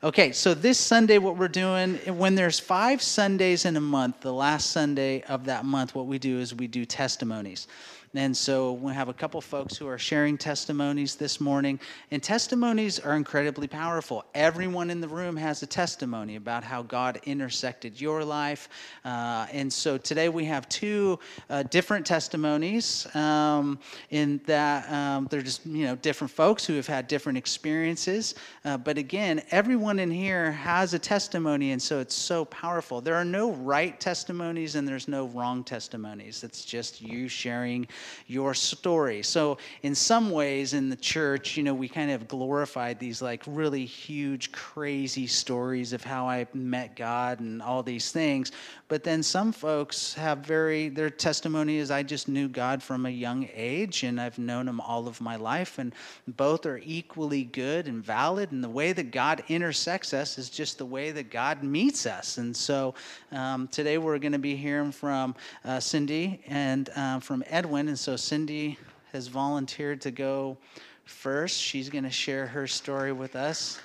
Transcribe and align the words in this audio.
Okay, 0.00 0.30
so 0.30 0.54
this 0.54 0.78
Sunday, 0.78 1.18
what 1.18 1.36
we're 1.36 1.48
doing, 1.48 1.96
when 2.16 2.36
there's 2.36 2.60
five 2.60 3.02
Sundays 3.02 3.64
in 3.64 3.76
a 3.76 3.80
month, 3.80 4.20
the 4.20 4.32
last 4.32 4.70
Sunday 4.70 5.22
of 5.22 5.46
that 5.46 5.64
month, 5.64 5.96
what 5.96 6.06
we 6.06 6.20
do 6.20 6.38
is 6.38 6.54
we 6.54 6.68
do 6.68 6.84
testimonies. 6.84 7.66
And 8.14 8.34
so 8.34 8.72
we 8.72 8.94
have 8.94 9.08
a 9.08 9.12
couple 9.12 9.40
folks 9.40 9.76
who 9.76 9.86
are 9.86 9.98
sharing 9.98 10.38
testimonies 10.38 11.16
this 11.16 11.40
morning. 11.40 11.78
And 12.10 12.22
testimonies 12.22 12.98
are 12.98 13.14
incredibly 13.14 13.68
powerful. 13.68 14.24
Everyone 14.34 14.88
in 14.88 15.00
the 15.02 15.08
room 15.08 15.36
has 15.36 15.62
a 15.62 15.66
testimony 15.66 16.36
about 16.36 16.64
how 16.64 16.82
God 16.82 17.20
intersected 17.24 18.00
your 18.00 18.24
life. 18.24 18.70
Uh, 19.04 19.46
and 19.52 19.70
so 19.70 19.98
today 19.98 20.30
we 20.30 20.46
have 20.46 20.66
two 20.70 21.18
uh, 21.50 21.64
different 21.64 22.06
testimonies 22.06 23.14
um, 23.14 23.78
in 24.10 24.40
that 24.46 24.90
um, 24.90 25.28
they're 25.30 25.42
just, 25.42 25.66
you 25.66 25.84
know, 25.84 25.96
different 25.96 26.30
folks 26.30 26.64
who 26.64 26.74
have 26.74 26.86
had 26.86 27.08
different 27.08 27.36
experiences. 27.36 28.34
Uh, 28.64 28.78
but 28.78 28.96
again, 28.96 29.42
everyone 29.50 29.98
in 29.98 30.10
here 30.10 30.50
has 30.52 30.94
a 30.94 30.98
testimony. 30.98 31.72
And 31.72 31.82
so 31.82 32.00
it's 32.00 32.14
so 32.14 32.46
powerful. 32.46 33.02
There 33.02 33.16
are 33.16 33.24
no 33.24 33.52
right 33.52 34.00
testimonies 34.00 34.76
and 34.76 34.88
there's 34.88 35.08
no 35.08 35.26
wrong 35.28 35.62
testimonies. 35.62 36.42
It's 36.42 36.64
just 36.64 37.02
you 37.02 37.28
sharing 37.28 37.86
your 38.26 38.54
story. 38.54 39.22
So, 39.22 39.58
in 39.82 39.94
some 39.94 40.30
ways, 40.30 40.74
in 40.74 40.88
the 40.88 40.96
church, 40.96 41.56
you 41.56 41.62
know, 41.62 41.74
we 41.74 41.88
kind 41.88 42.10
of 42.10 42.28
glorified 42.28 42.98
these 42.98 43.22
like 43.22 43.42
really 43.46 43.84
huge, 43.84 44.52
crazy 44.52 45.26
stories 45.26 45.92
of 45.92 46.04
how 46.04 46.28
I 46.28 46.46
met 46.54 46.96
God 46.96 47.40
and 47.40 47.62
all 47.62 47.82
these 47.82 48.12
things. 48.12 48.52
But 48.88 49.04
then 49.04 49.22
some 49.22 49.52
folks 49.52 50.14
have 50.14 50.38
very, 50.38 50.88
their 50.88 51.10
testimony 51.10 51.76
is 51.76 51.90
I 51.90 52.02
just 52.02 52.26
knew 52.26 52.48
God 52.48 52.82
from 52.82 53.04
a 53.04 53.10
young 53.10 53.46
age 53.54 54.02
and 54.02 54.18
I've 54.18 54.38
known 54.38 54.66
Him 54.66 54.80
all 54.80 55.06
of 55.06 55.20
my 55.20 55.36
life. 55.36 55.78
And 55.78 55.94
both 56.26 56.64
are 56.64 56.80
equally 56.82 57.44
good 57.44 57.86
and 57.86 58.02
valid. 58.02 58.50
And 58.50 58.64
the 58.64 58.68
way 58.68 58.92
that 58.94 59.10
God 59.10 59.44
intersects 59.48 60.14
us 60.14 60.38
is 60.38 60.48
just 60.48 60.78
the 60.78 60.86
way 60.86 61.10
that 61.10 61.30
God 61.30 61.62
meets 61.62 62.06
us. 62.06 62.38
And 62.38 62.56
so 62.56 62.94
um, 63.30 63.68
today 63.68 63.98
we're 63.98 64.18
going 64.18 64.32
to 64.32 64.38
be 64.38 64.56
hearing 64.56 64.90
from 64.90 65.34
uh, 65.66 65.80
Cindy 65.80 66.40
and 66.46 66.88
uh, 66.96 67.20
from 67.20 67.44
Edwin. 67.46 67.88
And 67.88 67.98
so 67.98 68.16
Cindy 68.16 68.78
has 69.12 69.28
volunteered 69.28 70.00
to 70.00 70.10
go 70.10 70.56
first. 71.04 71.60
She's 71.60 71.90
going 71.90 72.04
to 72.04 72.10
share 72.10 72.46
her 72.46 72.66
story 72.66 73.12
with 73.12 73.36
us. 73.36 73.80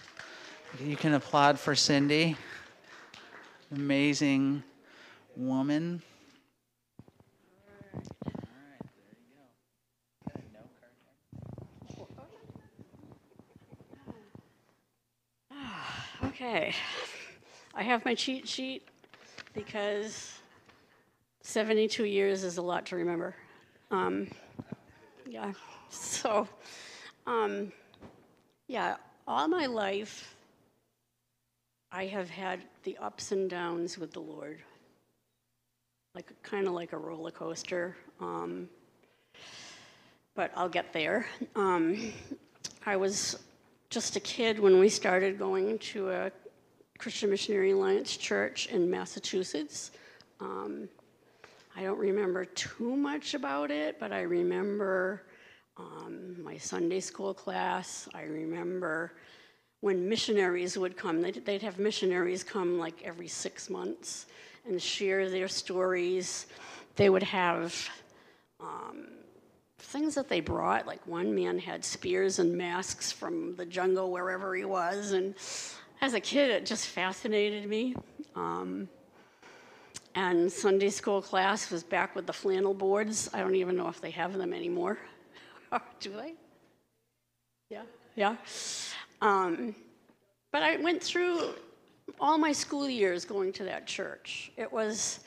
You 0.82 0.96
can 0.96 1.14
applaud 1.14 1.60
for 1.60 1.76
Cindy. 1.76 2.38
Amazing 3.70 4.64
woman. 5.36 6.02
Okay, 16.26 16.74
I 17.76 17.84
have 17.84 18.04
my 18.06 18.16
cheat 18.16 18.48
sheet 18.48 18.88
because 19.54 20.40
72 21.42 22.06
years 22.06 22.44
is 22.44 22.58
a 22.58 22.62
lot 22.62 22.86
to 22.88 22.96
remember. 22.96 23.36
Um, 23.92 24.28
yeah, 25.30 25.54
so, 25.90 26.48
um, 27.28 27.72
yeah, 28.68 28.96
all 29.28 29.48
my 29.48 29.68
life 29.68 30.36
I 31.92 32.08
have 32.08 32.30
had 32.30 32.64
the 32.84 32.98
ups 32.98 33.32
and 33.32 33.48
downs 33.48 34.00
with 34.00 34.12
the 34.14 34.20
Lord, 34.20 34.60
like 36.16 36.32
kind 36.44 36.68
of 36.68 36.74
like 36.74 36.94
a 36.94 36.98
roller 36.98 37.32
coaster. 37.32 37.98
Um, 38.20 38.70
but 40.36 40.52
I'll 40.56 40.70
get 40.70 40.94
there. 40.94 41.26
Um, 41.56 42.14
I 42.86 42.98
was 42.98 43.40
just 43.90 44.16
a 44.16 44.20
kid 44.20 44.60
when 44.60 44.80
we 44.80 44.90
started 44.90 45.40
going 45.40 45.80
to 45.80 46.12
a 46.12 46.32
Christian 47.00 47.32
Missionary 47.32 47.72
Alliance 47.72 48.16
church 48.16 48.68
in 48.68 48.92
Massachusetts. 48.92 49.90
Um, 50.40 50.88
I 51.76 51.82
don't 51.82 51.98
remember 51.98 52.46
too 52.46 52.96
much 52.96 53.34
about 53.34 53.72
it, 53.72 54.00
but 54.00 54.12
I 54.12 54.22
remember 54.22 55.24
um, 55.78 56.44
my 56.44 56.58
Sunday 56.58 57.00
school 57.00 57.34
class. 57.34 58.08
I 58.14 58.24
remember 58.24 59.14
when 59.80 60.08
missionaries 60.08 60.78
would 60.78 60.96
come, 60.96 61.22
they'd, 61.22 61.44
they'd 61.44 61.64
have 61.64 61.80
missionaries 61.80 62.44
come 62.44 62.78
like 62.78 63.02
every 63.04 63.28
six 63.28 63.68
months 63.68 64.28
and 64.66 64.82
share 64.82 65.30
their 65.30 65.48
stories. 65.48 66.48
They 66.96 67.10
would 67.10 67.24
have 67.24 67.90
um, 68.60 69.08
things 69.78 70.16
that 70.16 70.30
they 70.30 70.40
brought, 70.40 70.88
like 70.88 71.06
one 71.08 71.34
man 71.36 71.60
had 71.60 71.84
spears 71.84 72.40
and 72.40 72.58
masks 72.58 73.12
from 73.12 73.56
the 73.56 73.66
jungle 73.66 74.12
wherever 74.12 74.56
he 74.56 74.66
was. 74.66 75.12
And 75.12 75.36
as 76.02 76.14
a 76.14 76.20
kid, 76.20 76.50
it 76.50 76.66
just 76.66 76.88
fascinated 76.88 77.68
me. 77.68 77.96
Um, 78.36 78.88
and 80.16 80.52
Sunday 80.52 80.90
school 80.90 81.22
class 81.22 81.72
was 81.72 81.84
back 81.84 82.16
with 82.16 82.28
the 82.28 82.34
flannel 82.34 82.74
boards. 82.74 83.30
I 83.34 83.40
don't 83.40 83.56
even 83.56 83.76
know 83.76 83.88
if 83.88 84.00
they 84.00 84.12
have 84.12 84.34
them 84.34 84.54
anymore. 84.54 84.98
Do 86.00 86.14
they? 86.14 86.34
Yeah, 87.70 87.84
yeah. 88.16 88.36
Um, 89.22 89.74
but 90.52 90.62
I 90.62 90.78
went 90.78 91.02
through 91.02 91.56
all 92.20 92.38
my 92.38 92.52
school 92.52 92.90
years 92.90 93.26
going 93.26 93.52
to 93.54 93.64
that 93.66 93.88
church. 93.88 94.52
It 94.58 94.72
was 94.72 95.22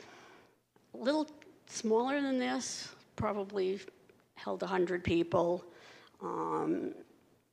a 0.93 0.97
little 0.97 1.27
smaller 1.67 2.21
than 2.21 2.39
this, 2.39 2.89
probably 3.15 3.79
held 4.35 4.61
100 4.61 5.03
people. 5.03 5.65
Um, 6.21 6.93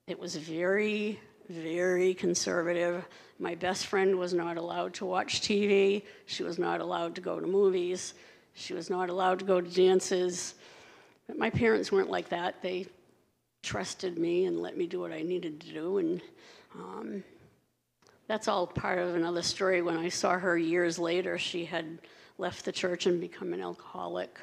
it 0.07 0.19
was 0.19 0.37
very, 0.37 1.21
very 1.49 2.15
conservative. 2.15 3.05
My 3.39 3.55
best 3.55 3.87
friend 3.87 4.19
was 4.19 4.33
not 4.33 4.57
allowed 4.57 4.95
to 4.95 5.07
watch 5.07 5.41
TV. 5.41 6.03
She 6.27 6.43
was 6.43 6.59
not 6.59 6.81
allowed 6.81 7.15
to 7.17 7.21
go 7.21 7.41
to 7.41 7.47
movies. 7.47 8.15
She 8.55 8.75
was 8.75 8.89
not 8.89 9.11
allowed 9.11 9.41
to 9.41 9.45
go 9.45 9.61
to 9.61 9.69
dances. 9.69 10.55
But 11.27 11.39
my 11.39 11.51
parents 11.51 11.91
weren't 11.91 12.11
like 12.11 12.29
that. 12.29 12.63
They 12.63 12.87
trusted 13.63 14.19
me 14.19 14.45
and 14.45 14.61
let 14.61 14.77
me 14.77 14.87
do 14.87 15.01
what 15.01 15.11
I 15.11 15.23
needed 15.23 15.61
to 15.63 15.73
do. 15.73 15.99
And 15.99 16.21
um, 16.75 17.25
that's 18.27 18.49
all 18.49 18.67
part 18.67 18.99
of 18.99 19.15
another 19.15 19.43
story. 19.43 19.83
When 19.83 19.97
I 19.97 20.09
saw 20.09 20.39
her 20.39 20.57
years 20.57 20.99
later, 20.99 21.39
she 21.39 21.65
had 21.65 21.99
left 22.39 22.65
the 22.65 22.73
church 22.73 23.07
and 23.07 23.21
become 23.21 23.53
an 23.53 23.61
alcoholic 23.61 24.39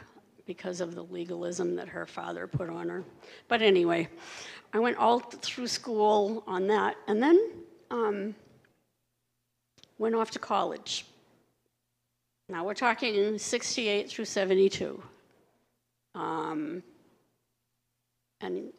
because 0.46 0.82
of 0.82 0.96
the 0.96 1.04
legalism 1.04 1.76
that 1.76 1.88
her 1.88 2.06
father 2.06 2.48
put 2.48 2.70
on 2.70 2.90
her. 2.90 3.04
But 3.48 3.62
anyway, 3.62 4.10
I 4.74 4.80
went 4.80 4.98
all 4.98 5.20
through 5.20 5.68
school 5.68 6.44
on 6.48 6.68
that, 6.68 6.96
and 7.08 7.22
then 7.22 7.52
um, 7.90 8.36
went 9.98 10.16
off 10.16 10.32
to 10.32 10.40
college. 10.40 11.06
Now 12.50 12.66
we're 12.66 12.74
talking 12.74 13.38
68 13.38 14.10
through 14.10 14.26
72. 14.26 15.02
Um, 16.16 16.84
and 18.42 18.74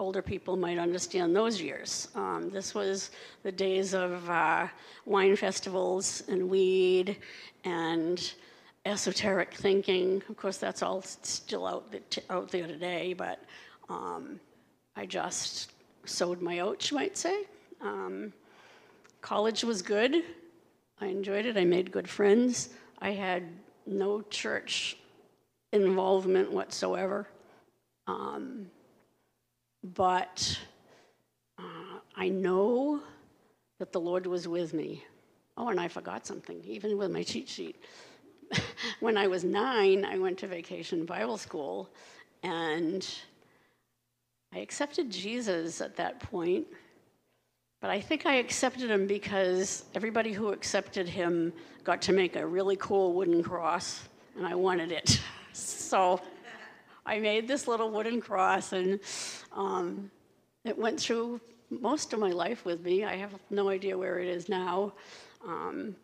older 0.00 0.22
people 0.22 0.56
might 0.56 0.78
understand 0.78 1.36
those 1.36 1.60
years. 1.60 2.08
Um, 2.14 2.50
this 2.50 2.74
was 2.74 3.10
the 3.42 3.52
days 3.52 3.94
of 3.94 4.28
uh, 4.28 4.66
wine 5.04 5.36
festivals 5.36 6.22
and 6.28 6.48
weed 6.48 7.18
and 7.64 8.32
esoteric 8.86 9.54
thinking. 9.54 10.22
Of 10.28 10.36
course, 10.36 10.56
that's 10.56 10.82
all 10.82 11.02
still 11.02 11.66
out, 11.66 12.18
out 12.30 12.50
there 12.50 12.66
today, 12.66 13.12
but 13.12 13.40
um, 13.88 14.40
I 14.96 15.06
just 15.06 15.72
sowed 16.06 16.40
my 16.40 16.60
oats, 16.60 16.90
you 16.90 16.96
might 16.96 17.16
say. 17.16 17.44
Um, 17.80 18.32
college 19.20 19.62
was 19.62 19.82
good. 19.82 20.24
I 21.00 21.06
enjoyed 21.06 21.46
it. 21.46 21.56
I 21.56 21.64
made 21.64 21.92
good 21.92 22.08
friends. 22.08 22.70
I 23.00 23.10
had 23.10 23.44
no 23.86 24.22
church 24.22 24.96
involvement 25.72 26.50
whatsoever. 26.50 27.28
Um, 28.06 28.66
but 29.82 30.58
uh, 31.58 31.98
I 32.16 32.28
know 32.28 33.00
that 33.78 33.92
the 33.92 34.00
Lord 34.00 34.26
was 34.26 34.46
with 34.46 34.74
me. 34.74 35.04
Oh, 35.56 35.68
and 35.68 35.80
I 35.80 35.88
forgot 35.88 36.26
something, 36.26 36.62
even 36.64 36.96
with 36.96 37.10
my 37.10 37.22
cheat 37.22 37.48
sheet. 37.48 37.82
when 39.00 39.16
I 39.16 39.26
was 39.26 39.44
nine, 39.44 40.04
I 40.04 40.18
went 40.18 40.38
to 40.38 40.46
vacation 40.46 41.04
Bible 41.04 41.38
school 41.38 41.90
and 42.42 43.06
I 44.52 44.58
accepted 44.58 45.10
Jesus 45.10 45.80
at 45.80 45.96
that 45.96 46.20
point. 46.20 46.66
But 47.80 47.90
I 47.90 48.00
think 48.00 48.26
I 48.26 48.34
accepted 48.34 48.90
him 48.90 49.06
because 49.06 49.84
everybody 49.94 50.32
who 50.32 50.48
accepted 50.48 51.08
him 51.08 51.52
got 51.84 52.02
to 52.02 52.12
make 52.12 52.36
a 52.36 52.46
really 52.46 52.76
cool 52.76 53.14
wooden 53.14 53.42
cross, 53.42 54.02
and 54.36 54.46
I 54.46 54.54
wanted 54.54 54.92
it. 54.92 55.20
so 55.52 56.20
I 57.06 57.20
made 57.20 57.48
this 57.48 57.66
little 57.66 57.90
wooden 57.90 58.20
cross, 58.20 58.72
and 58.72 59.00
um, 59.52 60.10
it 60.64 60.76
went 60.76 61.00
through 61.00 61.40
most 61.70 62.12
of 62.12 62.18
my 62.18 62.30
life 62.30 62.64
with 62.64 62.82
me. 62.82 63.04
I 63.04 63.16
have 63.16 63.34
no 63.50 63.68
idea 63.68 63.96
where 63.96 64.18
it 64.18 64.28
is 64.28 64.48
now. 64.48 64.92
Um, 65.46 65.94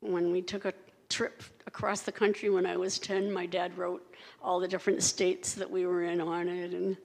when 0.00 0.32
we 0.32 0.42
took 0.42 0.64
a 0.64 0.74
trip 1.12 1.42
across 1.66 2.00
the 2.00 2.10
country 2.10 2.48
when 2.48 2.64
I 2.64 2.76
was 2.76 2.98
10. 2.98 3.30
My 3.30 3.44
dad 3.44 3.76
wrote 3.76 4.02
all 4.42 4.58
the 4.58 4.66
different 4.66 5.02
states 5.02 5.52
that 5.54 5.70
we 5.70 5.84
were 5.84 6.04
in 6.04 6.20
on 6.22 6.48
it, 6.48 6.72
and 6.72 6.96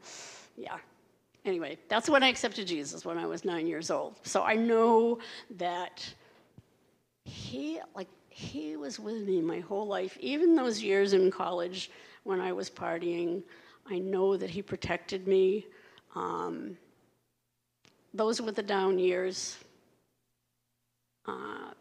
yeah. 0.55 0.77
anyway, 1.43 1.77
that's 1.89 2.09
when 2.09 2.23
I 2.23 2.29
accepted 2.29 2.67
Jesus 2.67 3.03
when 3.03 3.17
I 3.17 3.25
was 3.25 3.43
nine 3.43 3.67
years 3.67 3.91
old. 3.91 4.15
So 4.23 4.43
I 4.43 4.55
know 4.55 5.19
that 5.57 6.07
he, 7.25 7.81
like, 7.95 8.07
he 8.29 8.77
was 8.77 8.97
with 8.97 9.27
me 9.27 9.41
my 9.41 9.59
whole 9.59 9.87
life, 9.87 10.17
even 10.21 10.55
those 10.55 10.81
years 10.81 11.11
in 11.11 11.29
college 11.29 11.91
when 12.23 12.39
I 12.39 12.53
was 12.53 12.69
partying. 12.69 13.43
I 13.89 13.99
know 13.99 14.37
that 14.37 14.49
he 14.49 14.61
protected 14.61 15.27
me. 15.27 15.65
Um, 16.17 16.77
those 18.13 18.41
were 18.41 18.51
the 18.51 18.63
down 18.63 18.97
years. 18.97 19.57
Uh, 21.27 21.71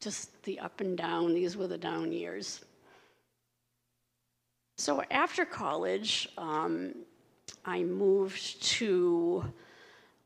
just 0.00 0.42
the 0.44 0.58
up 0.60 0.80
and 0.80 0.96
down, 0.96 1.34
these 1.34 1.56
were 1.56 1.66
the 1.66 1.78
down 1.78 2.10
years. 2.12 2.64
So 4.78 5.02
after 5.10 5.44
college, 5.44 6.28
um, 6.38 6.94
I 7.64 7.82
moved 7.82 8.62
to 8.78 9.44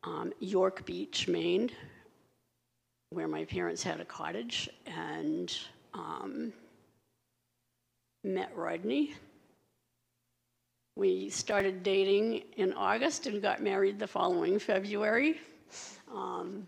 um, 0.03 0.31
York 0.39 0.85
Beach, 0.85 1.27
Maine, 1.27 1.69
where 3.09 3.27
my 3.27 3.43
parents 3.45 3.83
had 3.83 3.99
a 3.99 4.05
cottage, 4.05 4.69
and 4.85 5.55
um, 5.93 6.53
met 8.23 8.55
Rodney. 8.55 9.13
We 10.97 11.29
started 11.29 11.83
dating 11.83 12.41
in 12.55 12.73
August 12.73 13.27
and 13.27 13.39
got 13.39 13.61
married 13.61 13.99
the 13.99 14.07
following 14.07 14.57
February 14.57 15.39
um, 16.11 16.67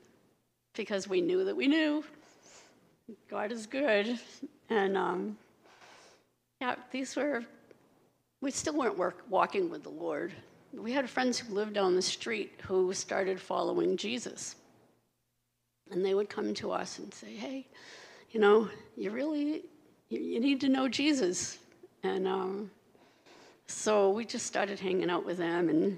because 0.76 1.08
we 1.08 1.20
knew 1.20 1.44
that 1.46 1.58
we 1.58 1.66
knew 1.66 2.04
God 3.28 3.52
is 3.52 3.66
good. 3.66 4.20
And 4.70 4.96
um, 4.96 5.36
yeah, 6.62 6.76
these 6.92 7.16
were, 7.16 7.44
we 8.40 8.52
still 8.52 8.78
weren't 8.78 9.00
work, 9.00 9.24
walking 9.32 9.68
with 9.68 9.82
the 9.82 9.90
Lord. 9.90 10.32
We 10.74 10.92
had 10.92 11.10
friends 11.10 11.40
who 11.40 11.56
lived 11.56 11.74
down 11.74 11.96
the 11.96 12.02
street 12.04 12.52
who 12.62 12.94
started 12.94 13.42
following 13.42 13.98
Jesus. 13.98 14.58
And 15.90 16.06
they 16.06 16.14
would 16.14 16.30
come 16.30 16.54
to 16.54 16.72
us 16.72 17.00
and 17.00 17.12
say, 17.12 17.34
hey, 17.34 17.66
you 18.30 18.40
know, 18.40 18.70
you 18.96 19.10
really, 19.10 19.64
you, 20.10 20.20
you 20.20 20.40
need 20.40 20.62
to 20.62 20.70
know 20.70 20.88
Jesus. 20.88 21.58
And 22.04 22.28
um, 22.28 22.70
so 23.70 24.10
we 24.10 24.26
just 24.26 24.48
started 24.48 24.80
hanging 24.80 25.12
out 25.12 25.26
with 25.26 25.38
them. 25.38 25.70
And 25.70 25.98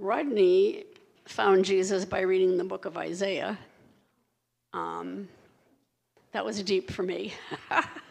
Rodney 0.00 0.84
found 1.24 1.64
Jesus 1.64 2.04
by 2.04 2.20
reading 2.22 2.58
the 2.58 2.64
book 2.64 2.84
of 2.84 2.96
Isaiah. 2.96 3.56
Um, 4.72 5.28
that 6.32 6.44
was 6.44 6.60
deep 6.64 6.90
for 6.90 7.04
me. 7.04 7.32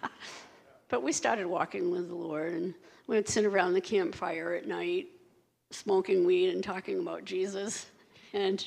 but 0.90 1.04
we 1.04 1.12
started 1.12 1.46
walking 1.46 1.92
with 1.92 2.08
the 2.08 2.16
Lord, 2.16 2.54
and 2.54 2.74
we 3.06 3.18
would 3.18 3.28
sit 3.28 3.44
around 3.44 3.74
the 3.74 3.82
campfire 3.82 4.54
at 4.54 4.66
night, 4.66 5.08
smoking 5.72 6.26
weed 6.26 6.54
and 6.54 6.64
talking 6.64 7.00
about 7.00 7.26
Jesus. 7.26 7.88
And 8.34 8.66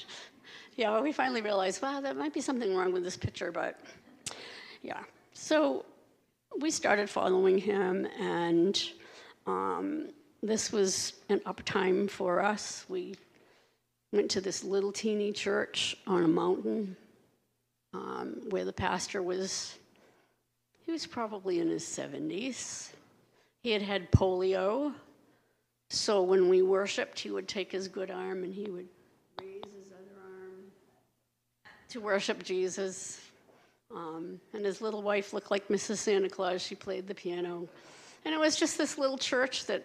yeah, 0.76 1.00
we 1.00 1.10
finally 1.10 1.40
realized, 1.40 1.80
wow, 1.80 2.02
there 2.02 2.12
might 2.12 2.34
be 2.34 2.42
something 2.42 2.76
wrong 2.76 2.92
with 2.92 3.02
this 3.02 3.16
picture, 3.16 3.50
but 3.50 3.80
yeah. 4.82 5.00
So 5.32 5.86
we 6.60 6.70
started 6.70 7.08
following 7.08 7.56
him, 7.56 8.06
and 8.20 8.78
um, 9.46 10.08
this 10.42 10.72
was 10.72 11.14
an 11.28 11.40
up 11.46 11.62
time 11.64 12.08
for 12.08 12.42
us. 12.42 12.84
We 12.88 13.16
went 14.12 14.30
to 14.32 14.40
this 14.40 14.64
little 14.64 14.92
teeny 14.92 15.32
church 15.32 15.96
on 16.06 16.24
a 16.24 16.28
mountain 16.28 16.96
um, 17.94 18.36
where 18.50 18.64
the 18.64 18.72
pastor 18.72 19.22
was, 19.22 19.76
he 20.84 20.92
was 20.92 21.06
probably 21.06 21.60
in 21.60 21.68
his 21.68 21.84
70s. 21.84 22.90
He 23.62 23.70
had 23.70 23.82
had 23.82 24.10
polio. 24.12 24.92
So 25.90 26.22
when 26.22 26.48
we 26.48 26.62
worshiped, 26.62 27.18
he 27.18 27.30
would 27.30 27.48
take 27.48 27.72
his 27.72 27.88
good 27.88 28.10
arm 28.10 28.42
and 28.42 28.52
he 28.52 28.70
would 28.70 28.88
raise 29.40 29.62
his 29.78 29.92
other 29.92 30.20
arm 30.22 30.72
to 31.90 32.00
worship 32.00 32.42
Jesus. 32.42 33.20
Um, 33.94 34.40
and 34.52 34.64
his 34.64 34.80
little 34.80 35.02
wife 35.02 35.32
looked 35.32 35.50
like 35.50 35.68
Mrs. 35.68 35.98
Santa 35.98 36.28
Claus. 36.28 36.60
She 36.60 36.74
played 36.74 37.06
the 37.06 37.14
piano. 37.14 37.68
And 38.26 38.34
it 38.34 38.40
was 38.40 38.56
just 38.56 38.76
this 38.76 38.98
little 38.98 39.16
church 39.16 39.66
that 39.66 39.84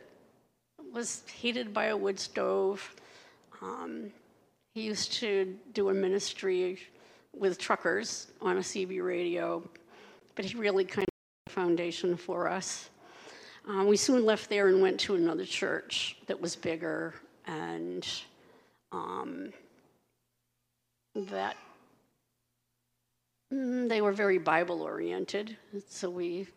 was 0.92 1.22
heated 1.32 1.76
by 1.76 1.86
a 1.86 1.96
wood 1.96 2.20
stove. 2.20 2.96
Um, 3.62 4.12
he 4.74 4.82
used 4.82 5.14
to 5.20 5.56
do 5.74 5.90
a 5.90 5.94
ministry 5.94 6.80
with 7.38 7.60
truckers 7.60 8.32
on 8.42 8.58
a 8.58 8.62
CB 8.62 9.06
radio, 9.06 9.62
but 10.34 10.44
he 10.44 10.58
really 10.58 10.84
kind 10.84 11.08
of 11.08 11.52
a 11.52 11.56
foundation 11.56 12.18
for 12.18 12.48
us. 12.48 12.90
Um, 13.68 13.86
we 13.86 13.96
soon 13.96 14.26
left 14.26 14.50
there 14.50 14.70
and 14.70 14.82
went 14.82 15.00
to 15.02 15.14
another 15.14 15.46
church 15.46 16.18
that 16.26 16.42
was 16.42 16.56
bigger, 16.56 17.14
and 17.46 18.08
um, 18.92 19.54
that 21.14 21.58
mm, 23.54 23.88
they 23.88 24.02
were 24.02 24.14
very 24.14 24.40
Bible 24.40 24.82
oriented, 24.82 25.56
so 25.88 26.10
we 26.10 26.48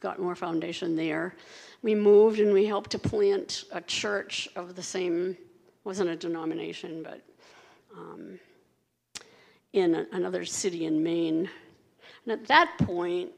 got 0.00 0.18
more 0.18 0.34
foundation 0.34 0.96
there. 0.96 1.34
We 1.82 1.94
moved 1.94 2.40
and 2.40 2.52
we 2.52 2.66
helped 2.66 2.90
to 2.90 2.98
plant 2.98 3.64
a 3.72 3.80
church 3.80 4.48
of 4.56 4.74
the 4.74 4.82
same, 4.82 5.36
wasn't 5.84 6.10
a 6.10 6.16
denomination, 6.16 7.02
but 7.02 7.22
um, 7.96 8.38
in 9.72 9.94
a, 9.94 10.06
another 10.12 10.44
city 10.44 10.86
in 10.86 11.02
Maine. 11.02 11.48
And 12.24 12.32
at 12.32 12.46
that 12.48 12.76
point, 12.78 13.30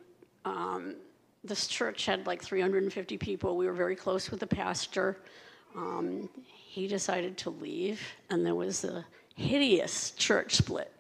um, 0.45 0.97
this 1.45 1.67
church 1.67 2.07
had 2.07 2.27
like 2.27 2.43
350 2.43 3.17
people. 3.19 3.57
We 3.57 3.67
were 3.67 3.73
very 3.73 3.97
close 3.97 4.31
with 4.31 4.41
the 4.41 4.47
pastor. 4.47 5.19
Um, 5.77 6.29
he 6.45 6.87
decided 6.87 7.37
to 7.39 7.51
leave, 7.51 8.01
and 8.31 8.45
there 8.45 8.55
was 8.55 8.85
a 8.85 9.05
hideous 9.37 10.13
church 10.13 10.57
split. 10.57 10.93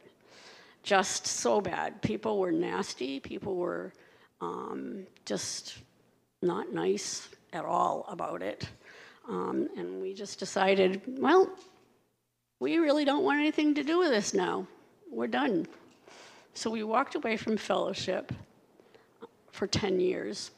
Just 0.82 1.26
so 1.26 1.60
bad. 1.60 2.00
People 2.00 2.38
were 2.38 2.52
nasty. 2.52 3.20
People 3.20 3.56
were 3.56 3.92
um, 4.40 5.06
just 5.24 5.78
not 6.42 6.72
nice 6.72 7.28
at 7.52 7.64
all 7.64 8.06
about 8.08 8.42
it. 8.42 8.68
Um, 9.28 9.68
and 9.76 10.00
we 10.00 10.14
just 10.14 10.38
decided, 10.38 11.02
well, 11.18 11.50
we 12.58 12.78
really 12.78 13.04
don't 13.04 13.24
want 13.24 13.38
anything 13.38 13.74
to 13.74 13.84
do 13.84 13.98
with 13.98 14.10
this 14.10 14.34
now 14.34 14.66
we're 15.10 15.26
done. 15.26 15.66
So 16.54 16.70
we 16.70 16.82
walked 16.82 17.14
away 17.14 17.36
from 17.36 17.56
fellowship 17.56 18.32
for 19.50 19.66
10 19.66 20.00
years. 20.00 20.50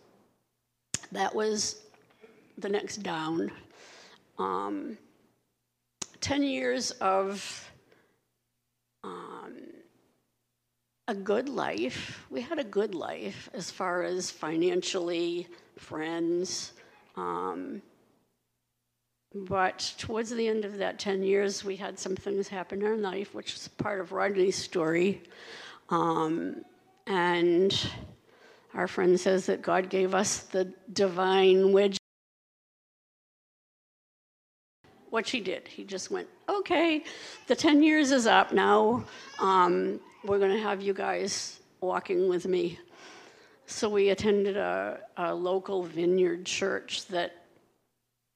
That 1.11 1.35
was 1.35 1.82
the 2.58 2.69
next 2.69 3.02
down. 3.02 3.50
Um, 4.38 4.99
10 6.20 6.43
years 6.43 6.90
of 6.93 7.70
um, 9.05 9.55
a 11.12 11.14
good 11.14 11.50
life. 11.50 12.25
We 12.31 12.41
had 12.41 12.59
a 12.59 12.64
good 12.64 12.95
life 12.95 13.50
as 13.52 13.71
far 13.71 14.02
as 14.02 14.31
financially, 14.31 15.47
friends. 15.76 16.73
Um, 17.16 17.83
but 19.35 19.92
towards 19.99 20.31
the 20.31 20.49
end 20.49 20.64
of 20.64 20.78
that 20.78 20.99
10 20.99 21.23
years, 21.23 21.64
we 21.64 21.76
had 21.76 21.99
some 21.99 22.16
things 22.16 22.49
happen 22.49 22.81
in 22.81 22.87
our 22.87 22.97
life, 22.97 23.35
which 23.35 23.54
is 23.54 23.69
part 23.69 24.00
of 24.00 24.12
Rodney's 24.12 24.57
story. 24.57 25.23
Um, 25.90 26.64
and 27.07 27.78
our 28.73 28.88
friend 28.88 29.21
says 29.21 29.45
that 29.47 29.61
God 29.61 29.90
gave 29.90 30.14
us 30.14 30.38
the 30.38 30.73
divine 30.90 31.73
wedge. 31.73 31.99
She 35.26 35.41
did, 35.41 35.69
he 35.69 35.85
just 35.85 36.11
went, 36.11 36.29
okay, 36.49 37.05
the 37.47 37.57
10 37.57 37.83
years 37.83 38.11
is 38.11 38.26
up 38.26 38.52
now. 38.52 39.05
Um, 39.38 40.00
we're 40.25 40.38
going 40.38 40.52
to 40.52 40.62
have 40.62 40.81
you 40.83 40.95
guys 40.95 41.61
walking 41.81 42.29
with 42.29 42.47
me. 42.47 42.79
So 43.67 43.88
we 43.88 44.11
attended 44.11 44.57
a, 44.57 45.00
a 45.17 45.35
local 45.35 45.83
vineyard 45.83 46.45
church 46.45 47.07
that 47.07 47.45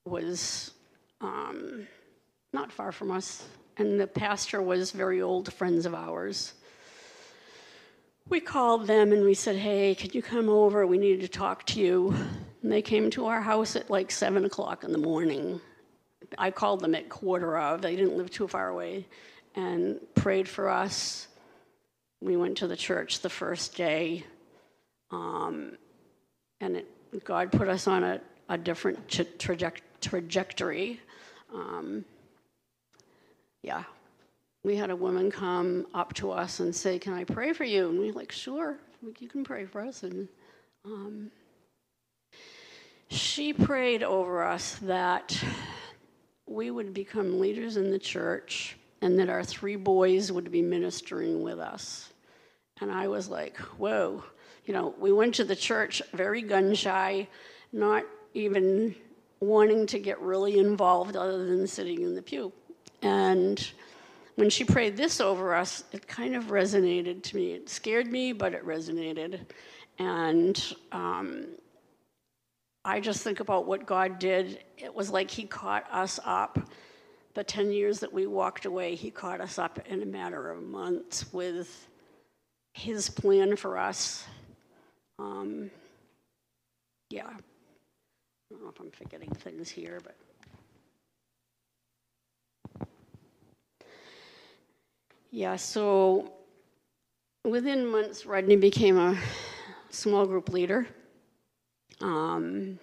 was 0.05 0.73
um, 1.21 1.87
not 2.53 2.73
far 2.73 2.93
from 2.93 3.11
us, 3.11 3.45
and 3.77 4.01
the 4.01 4.07
pastor 4.07 4.63
was 4.63 4.93
very 4.93 5.21
old 5.21 5.53
friends 5.53 5.85
of 5.87 5.95
ours. 5.95 6.55
We 8.29 8.41
called 8.41 8.87
them 8.87 9.13
and 9.13 9.25
we 9.25 9.35
said, 9.35 9.57
Hey, 9.57 9.95
could 9.95 10.15
you 10.15 10.23
come 10.23 10.49
over? 10.49 10.87
We 10.87 10.99
need 10.99 11.21
to 11.21 11.29
talk 11.29 11.65
to 11.67 11.81
you. 11.81 12.15
And 12.63 12.73
they 12.73 12.83
came 12.83 13.11
to 13.11 13.27
our 13.27 13.41
house 13.41 13.77
at 13.77 13.89
like 13.89 14.11
seven 14.11 14.45
o'clock 14.45 14.83
in 14.83 14.91
the 14.91 14.99
morning. 14.99 15.61
I 16.39 16.51
called 16.51 16.81
them 16.81 16.95
at 16.95 17.09
quarter 17.09 17.59
of, 17.59 17.83
they 17.83 17.97
didn't 17.97 18.17
live 18.17 18.31
too 18.31 18.49
far 18.49 18.69
away, 18.69 19.07
and 19.55 20.01
prayed 20.15 20.49
for 20.49 20.69
us. 20.69 21.29
We 22.21 22.37
went 22.37 22.59
to 22.59 22.67
the 22.67 22.77
church 22.77 23.21
the 23.21 23.29
first 23.29 23.77
day, 23.77 24.25
um, 25.11 25.77
and 26.61 26.77
it, 26.77 27.25
God 27.25 27.53
put 27.53 27.69
us 27.69 27.87
on 27.87 28.03
a, 28.05 28.21
a 28.49 28.59
different 28.59 29.09
traje- 29.09 29.81
trajectory. 30.01 31.01
Um, 31.55 32.05
yeah, 33.63 33.85
we 34.65 34.77
had 34.77 34.91
a 34.91 34.97
woman 34.97 35.31
come 35.31 35.87
up 35.95 36.15
to 36.15 36.31
us 36.31 36.61
and 36.61 36.75
say, 36.75 36.99
"Can 36.99 37.13
I 37.13 37.25
pray 37.25 37.53
for 37.53 37.65
you?" 37.65 37.89
And 37.89 37.99
we 37.99 38.11
are 38.11 38.15
like, 38.15 38.33
"Sure, 38.33 38.79
you 39.21 39.29
can 39.29 39.45
pray 39.45 39.65
for 39.67 39.81
us." 39.81 40.03
And 40.03 40.29
um, 40.85 41.31
she 43.09 43.53
prayed 43.53 44.03
over 44.03 44.43
us 44.43 44.77
that 44.83 45.39
we 46.47 46.71
would 46.71 46.95
become 46.95 47.41
leaders 47.41 47.77
in 47.77 47.91
the 47.91 47.99
church 47.99 48.77
and 49.03 49.19
that 49.19 49.29
our 49.29 49.45
three 49.45 49.77
boys 49.77 50.33
would 50.33 50.51
be 50.51 50.63
ministering 50.63 51.43
with 51.43 51.59
us. 51.59 52.13
And 52.81 52.91
I 52.91 53.09
was 53.09 53.29
like, 53.29 53.57
whoa. 53.79 54.23
You 54.65 54.75
know, 54.75 54.95
we 54.99 55.13
went 55.13 55.35
to 55.37 55.45
the 55.45 55.57
church 55.57 56.03
very 56.13 56.43
gun 56.43 56.75
shy, 56.75 57.29
not 57.73 58.05
even 58.35 58.95
wanting 59.41 59.87
to 59.87 59.99
get 59.99 60.21
really 60.21 60.59
involved 60.59 61.17
other 61.17 61.45
than 61.47 61.67
sitting 61.67 62.03
in 62.03 62.15
the 62.15 62.23
pew. 62.23 62.53
And 63.03 63.71
when 64.37 64.51
she 64.51 64.65
prayed 64.65 64.97
this 64.97 65.21
over 65.21 65.55
us, 65.55 65.85
it 65.93 66.07
kind 66.09 66.35
of 66.35 66.45
resonated 66.45 67.23
to 67.25 67.37
me. 67.37 67.53
It 67.53 67.69
scared 67.69 68.07
me, 68.07 68.33
but 68.33 68.55
it 68.55 68.67
resonated. 68.67 69.41
And 69.99 70.75
um, 70.93 71.47
I 72.87 73.01
just 73.01 73.25
think 73.25 73.41
about 73.41 73.67
what 73.67 73.85
God 73.85 74.21
did. 74.21 74.61
It 74.79 74.95
was 74.95 75.11
like 75.11 75.29
He 75.29 75.43
caught 75.45 75.85
us 75.91 76.21
up. 76.25 76.71
The 77.35 77.43
10 77.43 77.73
years 77.73 77.99
that 77.99 78.13
we 78.13 78.29
walked 78.29 78.65
away, 78.65 78.95
He 78.95 79.11
caught 79.11 79.41
us 79.41 79.59
up 79.59 79.81
in 79.87 80.03
a 80.03 80.07
matter 80.07 80.53
of 80.53 80.63
months 80.63 81.33
with 81.33 81.89
His 82.75 83.11
plan 83.11 83.57
for 83.57 83.77
us. 83.77 84.25
Um, 85.19 85.69
yeah. 87.11 87.27
I 87.27 87.35
don't 88.51 88.63
know 88.63 88.69
if 88.69 88.79
I'm 88.79 88.93
forgetting 88.93 89.31
things 89.31 89.69
here, 89.69 90.01
but. 90.05 90.15
Yeah, 95.33 95.57
so 95.57 96.33
within 97.45 97.85
months, 97.85 98.27
Rodney 98.27 98.55
became 98.55 98.97
a 98.97 99.19
small 99.91 100.25
group 100.25 100.51
leader. 100.51 100.87
Um, 102.01 102.79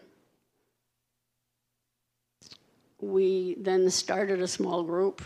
we 3.00 3.56
then 3.60 3.90
started 3.90 4.42
a 4.42 4.48
small 4.48 4.84
group. 4.84 5.22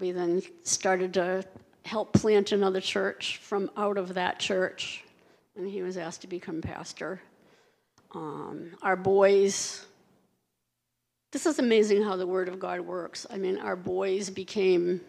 We 0.00 0.12
then 0.12 0.42
started 0.64 1.14
to 1.14 1.44
help 1.84 2.12
plant 2.12 2.52
another 2.52 2.80
church 2.80 3.38
from 3.38 3.70
out 3.76 3.98
of 3.98 4.14
that 4.14 4.38
church, 4.38 5.04
and 5.56 5.68
he 5.68 5.82
was 5.82 5.96
asked 5.96 6.22
to 6.22 6.26
become 6.26 6.60
pastor. 6.60 7.20
Um, 8.14 8.72
our 8.82 8.96
boys 8.96 9.86
this 11.34 11.46
is 11.46 11.58
amazing 11.58 12.04
how 12.04 12.14
the 12.14 12.28
Word 12.28 12.48
of 12.48 12.60
God 12.60 12.78
works. 12.78 13.26
I 13.28 13.38
mean, 13.38 13.58
our 13.58 13.74
boys 13.74 14.30
became, 14.30 15.00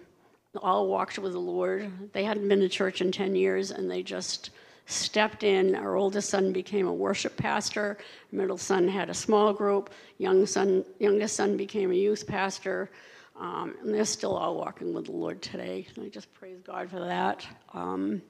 all 0.60 0.88
walked 0.88 1.20
with 1.20 1.34
the 1.34 1.40
Lord. 1.40 1.92
They 2.14 2.24
hadn't 2.24 2.48
been 2.48 2.62
to 2.62 2.68
church 2.68 3.00
in 3.00 3.12
10 3.12 3.36
years, 3.36 3.70
and 3.70 3.92
they 3.92 4.02
just 4.02 4.50
stepped 4.86 5.44
in. 5.44 5.76
Our 5.76 5.96
oldest 5.96 6.30
son 6.30 6.52
became 6.52 6.88
a 6.88 6.94
worship 6.94 7.36
pastor. 7.38 7.98
Middle 8.32 8.58
son 8.58 8.88
had 8.88 9.10
a 9.10 9.14
small 9.14 9.54
group. 9.54 9.90
Young 10.18 10.46
son, 10.46 10.86
youngest 11.00 11.36
son 11.36 11.58
became 11.58 11.92
a 11.92 11.96
youth 11.96 12.28
pastor. 12.28 12.92
Um, 13.40 13.76
and 13.82 13.94
they're 13.94 14.06
still 14.06 14.36
all 14.36 14.56
walking 14.56 14.94
with 14.94 15.06
the 15.06 15.12
Lord 15.12 15.42
today. 15.42 15.88
And 15.96 16.06
I 16.06 16.10
just 16.10 16.34
praise 16.34 16.62
God 16.62 16.90
for 16.90 17.00
that. 17.00 17.46
Um, 17.74 18.22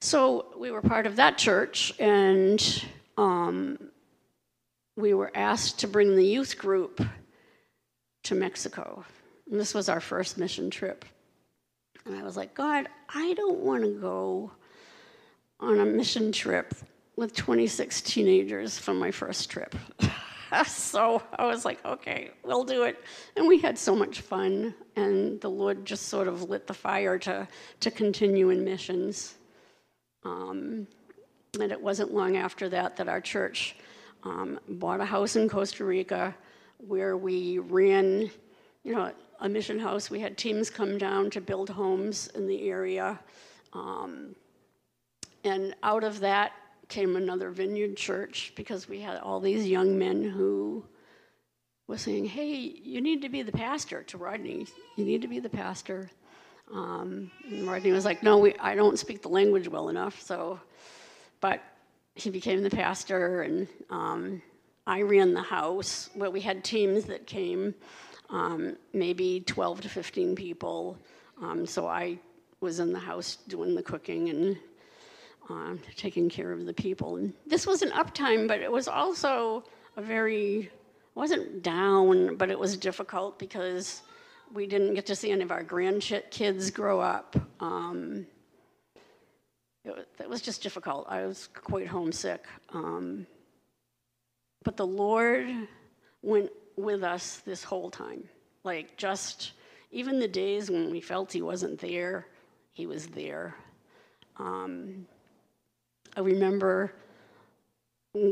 so 0.00 0.52
we 0.58 0.70
were 0.70 0.82
part 0.82 1.06
of 1.06 1.16
that 1.16 1.38
church, 1.38 1.94
and 1.98 2.84
um, 3.16 3.78
we 4.96 5.14
were 5.14 5.30
asked 5.34 5.78
to 5.80 5.88
bring 5.88 6.14
the 6.14 6.26
youth 6.26 6.58
group 6.58 7.00
to 8.24 8.34
Mexico. 8.34 9.02
And 9.50 9.58
this 9.58 9.72
was 9.72 9.88
our 9.88 10.00
first 10.00 10.36
mission 10.36 10.68
trip. 10.68 11.06
And 12.04 12.14
I 12.14 12.22
was 12.22 12.36
like, 12.36 12.54
God, 12.54 12.88
I 13.08 13.32
don't 13.32 13.60
want 13.60 13.82
to 13.84 13.98
go 13.98 14.52
on 15.60 15.80
a 15.80 15.84
mission 15.84 16.32
trip 16.32 16.74
with 17.16 17.34
26 17.34 18.00
teenagers 18.02 18.78
for 18.78 18.92
my 18.92 19.10
first 19.10 19.50
trip. 19.50 19.74
so 20.66 21.22
I 21.38 21.46
was 21.46 21.64
like, 21.64 21.84
okay, 21.84 22.30
we'll 22.42 22.64
do 22.64 22.84
it. 22.84 23.02
And 23.36 23.46
we 23.46 23.58
had 23.60 23.78
so 23.78 23.94
much 23.94 24.20
fun. 24.20 24.74
And 24.96 25.40
the 25.40 25.50
Lord 25.50 25.84
just 25.84 26.08
sort 26.08 26.28
of 26.28 26.48
lit 26.48 26.66
the 26.66 26.74
fire 26.74 27.18
to, 27.20 27.48
to 27.80 27.90
continue 27.90 28.50
in 28.50 28.64
missions. 28.64 29.34
Um, 30.24 30.86
and 31.60 31.70
it 31.70 31.80
wasn't 31.80 32.12
long 32.12 32.36
after 32.36 32.68
that 32.70 32.96
that 32.96 33.08
our 33.08 33.20
church 33.20 33.76
um, 34.24 34.58
bought 34.68 35.00
a 35.00 35.04
house 35.04 35.36
in 35.36 35.48
Costa 35.48 35.84
Rica 35.84 36.34
where 36.78 37.16
we 37.16 37.58
ran, 37.58 38.30
you 38.82 38.94
know, 38.94 39.12
a 39.40 39.48
mission 39.48 39.78
house. 39.78 40.10
We 40.10 40.20
had 40.20 40.36
teams 40.36 40.70
come 40.70 40.98
down 40.98 41.30
to 41.30 41.40
build 41.40 41.68
homes 41.70 42.28
in 42.34 42.46
the 42.46 42.68
area. 42.68 43.18
Um, 43.72 44.34
and 45.44 45.74
out 45.82 46.04
of 46.04 46.20
that 46.20 46.52
came 46.88 47.16
another 47.16 47.50
vineyard 47.50 47.96
church 47.96 48.52
because 48.56 48.88
we 48.88 49.00
had 49.00 49.18
all 49.18 49.40
these 49.40 49.66
young 49.66 49.98
men 49.98 50.22
who 50.22 50.84
were 51.86 51.98
saying, 51.98 52.24
hey, 52.24 52.54
you 52.54 53.00
need 53.00 53.22
to 53.22 53.28
be 53.28 53.42
the 53.42 53.52
pastor 53.52 54.02
to 54.04 54.18
Rodney. 54.18 54.66
You 54.96 55.04
need 55.04 55.22
to 55.22 55.28
be 55.28 55.38
the 55.38 55.50
pastor. 55.50 56.10
Um, 56.72 57.30
and 57.50 57.66
Rodney 57.66 57.92
was 57.92 58.04
like, 58.04 58.22
no, 58.22 58.38
we, 58.38 58.54
I 58.58 58.74
don't 58.74 58.98
speak 58.98 59.22
the 59.22 59.28
language 59.28 59.68
well 59.68 59.90
enough. 59.90 60.20
So, 60.22 60.58
but 61.40 61.62
he 62.14 62.30
became 62.30 62.62
the 62.62 62.70
pastor, 62.70 63.42
and 63.42 63.68
um, 63.90 64.42
I 64.86 65.02
ran 65.02 65.34
the 65.34 65.42
house 65.42 66.08
where 66.14 66.30
we 66.30 66.40
had 66.40 66.64
teams 66.64 67.04
that 67.04 67.26
came, 67.26 67.74
um, 68.30 68.76
maybe 68.92 69.40
12 69.40 69.82
to 69.82 69.88
15 69.88 70.34
people. 70.34 70.96
Um, 71.42 71.66
so 71.66 71.86
I 71.86 72.18
was 72.60 72.80
in 72.80 72.92
the 72.92 72.98
house 72.98 73.36
doing 73.48 73.74
the 73.74 73.82
cooking 73.82 74.30
and 74.30 74.56
uh, 75.50 75.74
taking 75.96 76.28
care 76.28 76.52
of 76.52 76.66
the 76.66 76.74
people. 76.74 77.16
And 77.16 77.32
this 77.46 77.66
was 77.66 77.82
an 77.82 77.90
uptime, 77.90 78.48
but 78.48 78.60
it 78.60 78.70
was 78.70 78.88
also 78.88 79.64
a 79.96 80.02
very, 80.02 80.70
wasn't 81.14 81.62
down, 81.62 82.36
but 82.36 82.50
it 82.50 82.58
was 82.58 82.76
difficult 82.76 83.38
because 83.38 84.02
we 84.52 84.66
didn't 84.66 84.94
get 84.94 85.06
to 85.06 85.16
see 85.16 85.30
any 85.30 85.42
of 85.42 85.50
our 85.50 85.64
grandkids 85.64 86.72
grow 86.72 87.00
up. 87.00 87.36
Um, 87.60 88.26
it, 89.84 90.08
it 90.20 90.28
was 90.28 90.40
just 90.40 90.62
difficult. 90.62 91.06
I 91.08 91.26
was 91.26 91.48
quite 91.48 91.86
homesick. 91.86 92.44
Um, 92.72 93.26
but 94.64 94.76
the 94.76 94.86
Lord 94.86 95.46
went 96.22 96.50
with 96.76 97.04
us 97.04 97.42
this 97.44 97.62
whole 97.62 97.90
time. 97.90 98.24
Like, 98.64 98.96
just 98.96 99.52
even 99.90 100.18
the 100.18 100.28
days 100.28 100.70
when 100.70 100.90
we 100.90 101.00
felt 101.00 101.32
He 101.32 101.42
wasn't 101.42 101.78
there, 101.78 102.26
He 102.72 102.86
was 102.86 103.06
there. 103.08 103.54
Um, 104.38 105.06
I 106.16 106.20
remember 106.20 106.92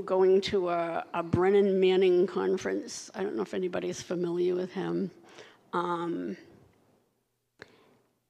going 0.05 0.41
to 0.41 0.69
a, 0.69 1.05
a, 1.12 1.23
Brennan 1.23 1.81
Manning 1.81 2.29
conference. 2.29 3.11
I 3.15 3.25
don't 3.25 3.35
know 3.35 3.43
if 3.43 3.55
anybody's 3.55 4.01
familiar 4.01 4.55
with 4.55 4.73
him. 4.73 5.11
Um, 5.73 6.37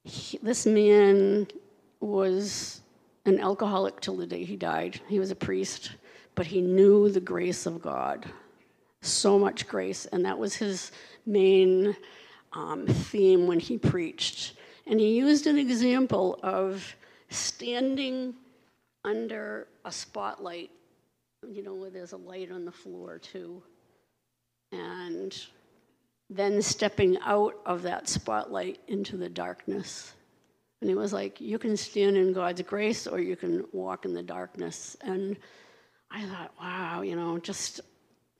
he, 0.03 0.39
this 0.41 0.65
man 0.65 1.47
was 1.99 2.81
an 3.25 3.39
alcoholic 3.39 4.01
till 4.01 4.17
the 4.17 4.25
day 4.25 4.43
he 4.43 4.55
died. 4.55 4.99
He 5.07 5.19
was 5.19 5.29
a 5.29 5.35
priest, 5.35 5.91
but 6.33 6.47
he 6.47 6.59
knew 6.59 7.09
the 7.09 7.19
grace 7.19 7.67
of 7.67 7.79
God. 7.79 8.25
So 9.01 9.37
much 9.37 9.67
grace. 9.67 10.07
And 10.07 10.25
that 10.25 10.39
was 10.39 10.55
his 10.55 10.91
main 11.27 11.95
um, 12.53 12.87
theme 12.87 13.45
when 13.45 13.59
he 13.59 13.77
preached. 13.77 14.53
And 14.87 14.99
he 14.99 15.15
used 15.15 15.45
an 15.45 15.59
example 15.59 16.39
of 16.41 16.95
standing 17.29 18.33
under 19.03 19.67
a 19.85 19.91
spotlight, 19.91 20.71
you 21.49 21.63
know, 21.63 21.75
where 21.75 21.89
there's 21.89 22.13
a 22.13 22.17
light 22.17 22.51
on 22.51 22.65
the 22.65 22.71
floor, 22.71 23.19
too. 23.19 23.61
And 24.71 25.37
then 26.29 26.61
stepping 26.61 27.17
out 27.23 27.55
of 27.65 27.83
that 27.83 28.07
spotlight 28.07 28.79
into 28.87 29.17
the 29.17 29.29
darkness 29.29 30.13
and 30.83 30.89
he 30.89 30.95
was 30.95 31.13
like, 31.13 31.39
You 31.39 31.57
can 31.57 31.77
stand 31.77 32.17
in 32.17 32.33
God's 32.33 32.61
grace 32.63 33.07
or 33.07 33.17
you 33.21 33.37
can 33.37 33.63
walk 33.71 34.03
in 34.03 34.13
the 34.13 34.21
darkness. 34.21 34.97
And 34.99 35.37
I 36.11 36.25
thought, 36.25 36.51
wow, 36.59 37.03
you 37.03 37.15
know, 37.15 37.37
just 37.37 37.79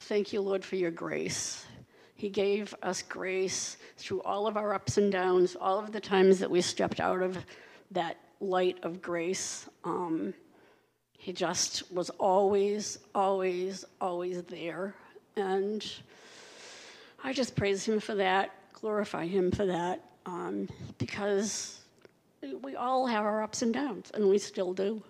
thank 0.02 0.34
you, 0.34 0.42
Lord, 0.42 0.66
for 0.66 0.76
your 0.76 0.92
grace. 0.92 1.66
He 2.16 2.28
gave 2.28 2.76
us 2.84 3.02
grace 3.02 3.78
through 3.96 4.24
all 4.24 4.46
of 4.46 4.58
our 4.58 4.74
ups 4.74 4.98
and 4.98 5.10
downs, 5.10 5.56
all 5.56 5.80
of 5.80 5.94
the 5.94 6.02
times 6.02 6.38
that 6.40 6.52
we 6.52 6.60
stepped 6.60 7.00
out 7.00 7.22
of 7.22 7.38
that 7.92 8.18
light 8.42 8.78
of 8.84 9.02
grace. 9.02 9.70
Um, 9.86 10.34
he 11.24 11.32
just 11.32 11.90
was 11.90 12.10
always, 12.20 13.00
always, 13.16 13.86
always 14.02 14.42
there. 14.44 14.94
And 15.38 15.82
I 17.24 17.32
just 17.32 17.56
praise 17.56 17.86
him 17.86 18.02
for 18.02 18.16
that, 18.16 18.54
glorify 18.74 19.26
him 19.26 19.50
for 19.50 19.66
that, 19.68 20.04
um, 20.26 20.68
because 20.98 21.80
we 22.62 22.76
all 22.76 23.08
have 23.08 23.24
our 23.24 23.42
ups 23.42 23.62
and 23.62 23.74
downs, 23.74 24.12
and 24.14 24.28
we 24.28 24.38
still 24.38 24.74
do. 24.74 25.02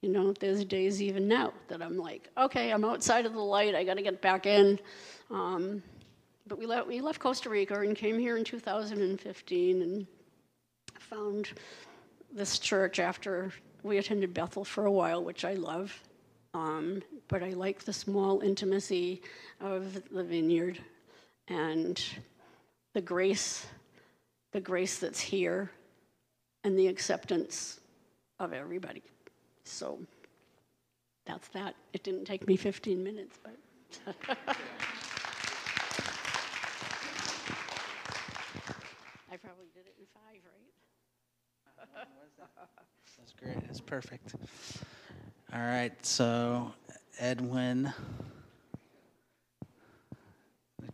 You 0.00 0.08
know, 0.08 0.32
there's 0.32 0.64
days 0.64 1.02
even 1.02 1.28
now 1.28 1.52
that 1.68 1.82
I'm 1.82 1.98
like, 1.98 2.30
okay, 2.38 2.72
I'm 2.72 2.86
outside 2.86 3.26
of 3.26 3.34
the 3.34 3.40
light, 3.40 3.74
I 3.74 3.84
got 3.84 3.98
to 3.98 4.02
get 4.02 4.22
back 4.22 4.46
in. 4.46 4.80
Um, 5.30 5.82
but 6.46 6.58
we, 6.58 6.66
we 6.88 7.02
left 7.02 7.20
Costa 7.20 7.50
Rica 7.50 7.78
and 7.78 7.94
came 7.94 8.18
here 8.18 8.38
in 8.38 8.44
2015 8.44 9.82
and 9.82 10.06
found 10.98 11.50
this 12.32 12.58
church 12.58 12.98
after 12.98 13.52
we 13.82 13.98
attended 13.98 14.32
Bethel 14.34 14.64
for 14.64 14.86
a 14.86 14.90
while, 14.90 15.22
which 15.22 15.44
I 15.44 15.54
love. 15.54 15.98
Um, 16.54 17.02
but 17.28 17.42
I 17.42 17.50
like 17.50 17.84
the 17.84 17.92
small 17.92 18.40
intimacy 18.40 19.22
of 19.60 20.02
the 20.10 20.22
vineyard 20.22 20.78
and 21.48 22.02
the 22.92 23.00
grace, 23.00 23.66
the 24.52 24.60
grace 24.60 24.98
that's 24.98 25.20
here 25.20 25.70
and 26.64 26.78
the 26.78 26.86
acceptance 26.88 27.80
of 28.38 28.52
everybody. 28.52 29.02
So 29.64 29.98
that's 31.24 31.48
that. 31.48 31.74
It 31.92 32.02
didn't 32.02 32.26
take 32.26 32.46
me 32.46 32.56
15 32.56 33.02
minutes, 33.02 33.38
but. 33.42 33.56
I 39.32 39.36
probably 39.38 39.68
did 39.74 39.86
it 39.86 39.94
in 39.98 40.04
five, 40.12 40.42
right? 40.44 41.81
That's 41.94 43.32
great. 43.40 43.60
That's 43.66 43.80
perfect. 43.80 44.34
All 45.52 45.60
right. 45.60 45.92
So, 46.04 46.72
Edwin, 47.18 47.92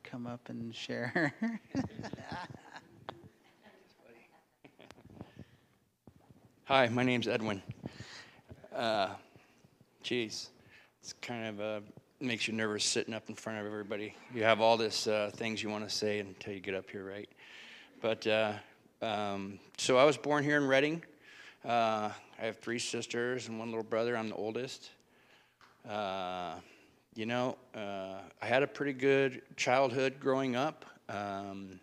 come 0.04 0.26
up 0.26 0.48
and 0.48 0.74
share. 0.74 1.34
Hi, 6.64 6.88
my 6.88 7.02
name's 7.02 7.28
Edwin. 7.28 7.62
Uh, 8.74 9.10
geez, 10.02 10.50
it's 11.00 11.12
kind 11.22 11.46
of 11.46 11.60
uh, 11.60 11.80
makes 12.20 12.48
you 12.48 12.54
nervous 12.54 12.84
sitting 12.84 13.14
up 13.14 13.28
in 13.28 13.34
front 13.34 13.58
of 13.58 13.66
everybody. 13.66 14.14
You 14.34 14.44
have 14.44 14.60
all 14.60 14.76
this 14.76 15.06
uh, 15.06 15.30
things 15.34 15.62
you 15.62 15.68
want 15.68 15.88
to 15.88 15.94
say 15.94 16.18
until 16.20 16.54
you 16.54 16.60
get 16.60 16.74
up 16.74 16.90
here, 16.90 17.04
right? 17.04 17.28
But 18.00 18.26
uh, 18.26 18.54
um, 19.00 19.58
so 19.76 19.96
I 19.96 20.04
was 20.04 20.16
born 20.16 20.42
here 20.42 20.56
in 20.56 20.66
Redding. 20.66 21.02
Uh, 21.64 22.10
I 22.40 22.46
have 22.46 22.58
three 22.58 22.78
sisters 22.78 23.48
and 23.48 23.58
one 23.58 23.68
little 23.68 23.84
brother. 23.84 24.16
I'm 24.16 24.28
the 24.28 24.34
oldest. 24.34 24.90
Uh, 25.88 26.54
you 27.14 27.26
know, 27.26 27.56
uh, 27.74 28.18
I 28.42 28.46
had 28.46 28.62
a 28.62 28.66
pretty 28.66 28.92
good 28.92 29.42
childhood 29.56 30.14
growing 30.20 30.56
up. 30.56 30.84
Um, 31.08 31.80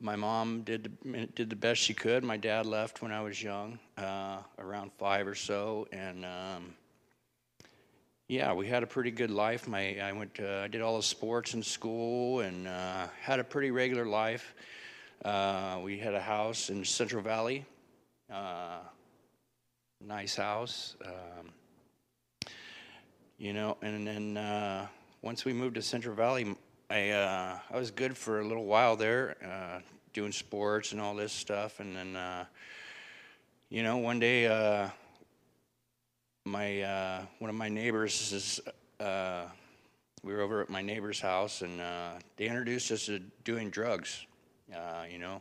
my 0.00 0.14
mom 0.14 0.62
did 0.62 0.96
the, 1.02 1.26
did 1.34 1.50
the 1.50 1.56
best 1.56 1.80
she 1.80 1.94
could. 1.94 2.22
My 2.22 2.36
dad 2.36 2.66
left 2.66 3.02
when 3.02 3.12
I 3.12 3.22
was 3.22 3.42
young, 3.42 3.78
uh, 3.96 4.38
around 4.58 4.92
five 4.98 5.26
or 5.26 5.34
so, 5.34 5.88
and 5.90 6.24
um, 6.24 6.74
yeah, 8.28 8.52
we 8.52 8.66
had 8.66 8.82
a 8.82 8.86
pretty 8.86 9.10
good 9.10 9.30
life. 9.30 9.66
My 9.66 9.98
I 10.00 10.12
went 10.12 10.38
I 10.40 10.68
did 10.68 10.80
all 10.80 10.96
the 10.96 11.02
sports 11.02 11.54
in 11.54 11.62
school 11.62 12.40
and 12.40 12.68
uh, 12.68 13.06
had 13.20 13.40
a 13.40 13.44
pretty 13.44 13.70
regular 13.70 14.04
life. 14.04 14.54
Uh, 15.24 15.80
we 15.82 15.98
had 15.98 16.14
a 16.14 16.20
house 16.20 16.70
in 16.70 16.84
Central 16.84 17.22
Valley, 17.22 17.64
uh, 18.32 18.78
nice 20.00 20.36
house. 20.36 20.96
Um, 21.04 22.50
you 23.38 23.52
know, 23.52 23.76
and 23.82 24.06
then 24.06 24.36
uh, 24.36 24.86
once 25.22 25.44
we 25.44 25.52
moved 25.52 25.74
to 25.74 25.82
Central 25.82 26.14
Valley, 26.14 26.54
I 26.88 27.10
uh, 27.10 27.58
I 27.70 27.76
was 27.76 27.90
good 27.90 28.16
for 28.16 28.40
a 28.40 28.44
little 28.46 28.64
while 28.64 28.96
there, 28.96 29.36
uh, 29.44 29.80
doing 30.12 30.32
sports 30.32 30.92
and 30.92 31.00
all 31.00 31.14
this 31.14 31.32
stuff, 31.32 31.80
and 31.80 31.96
then 31.96 32.16
uh, 32.16 32.44
you 33.68 33.82
know 33.82 33.98
one 33.98 34.20
day 34.20 34.46
my 36.44 37.26
one 37.38 37.50
of 37.50 37.56
my 37.56 37.68
neighbors 37.68 38.32
is 38.32 38.60
we 38.98 40.32
were 40.32 40.40
over 40.40 40.62
at 40.62 40.70
my 40.70 40.82
neighbor's 40.82 41.20
house, 41.20 41.62
and 41.62 41.80
they 42.36 42.46
introduced 42.46 42.90
us 42.90 43.06
to 43.06 43.18
doing 43.44 43.70
drugs, 43.70 44.24
you 45.10 45.18
know. 45.18 45.40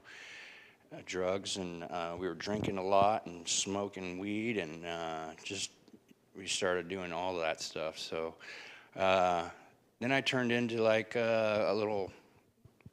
Uh, 0.93 0.97
drugs 1.07 1.57
and 1.57 1.83
uh, 1.85 2.15
we 2.17 2.27
were 2.27 2.35
drinking 2.35 2.77
a 2.77 2.83
lot 2.83 3.25
and 3.25 3.45
smoking 3.47 4.19
weed 4.19 4.57
and 4.57 4.85
uh, 4.85 5.25
just 5.43 5.71
we 6.37 6.45
started 6.45 6.87
doing 6.87 7.11
all 7.11 7.35
that 7.35 7.59
stuff 7.59 7.97
so 7.97 8.35
uh, 8.95 9.49
then 9.99 10.11
I 10.11 10.21
turned 10.21 10.51
into 10.51 10.81
like 10.81 11.15
uh, 11.15 11.65
a 11.67 11.73
little, 11.73 12.11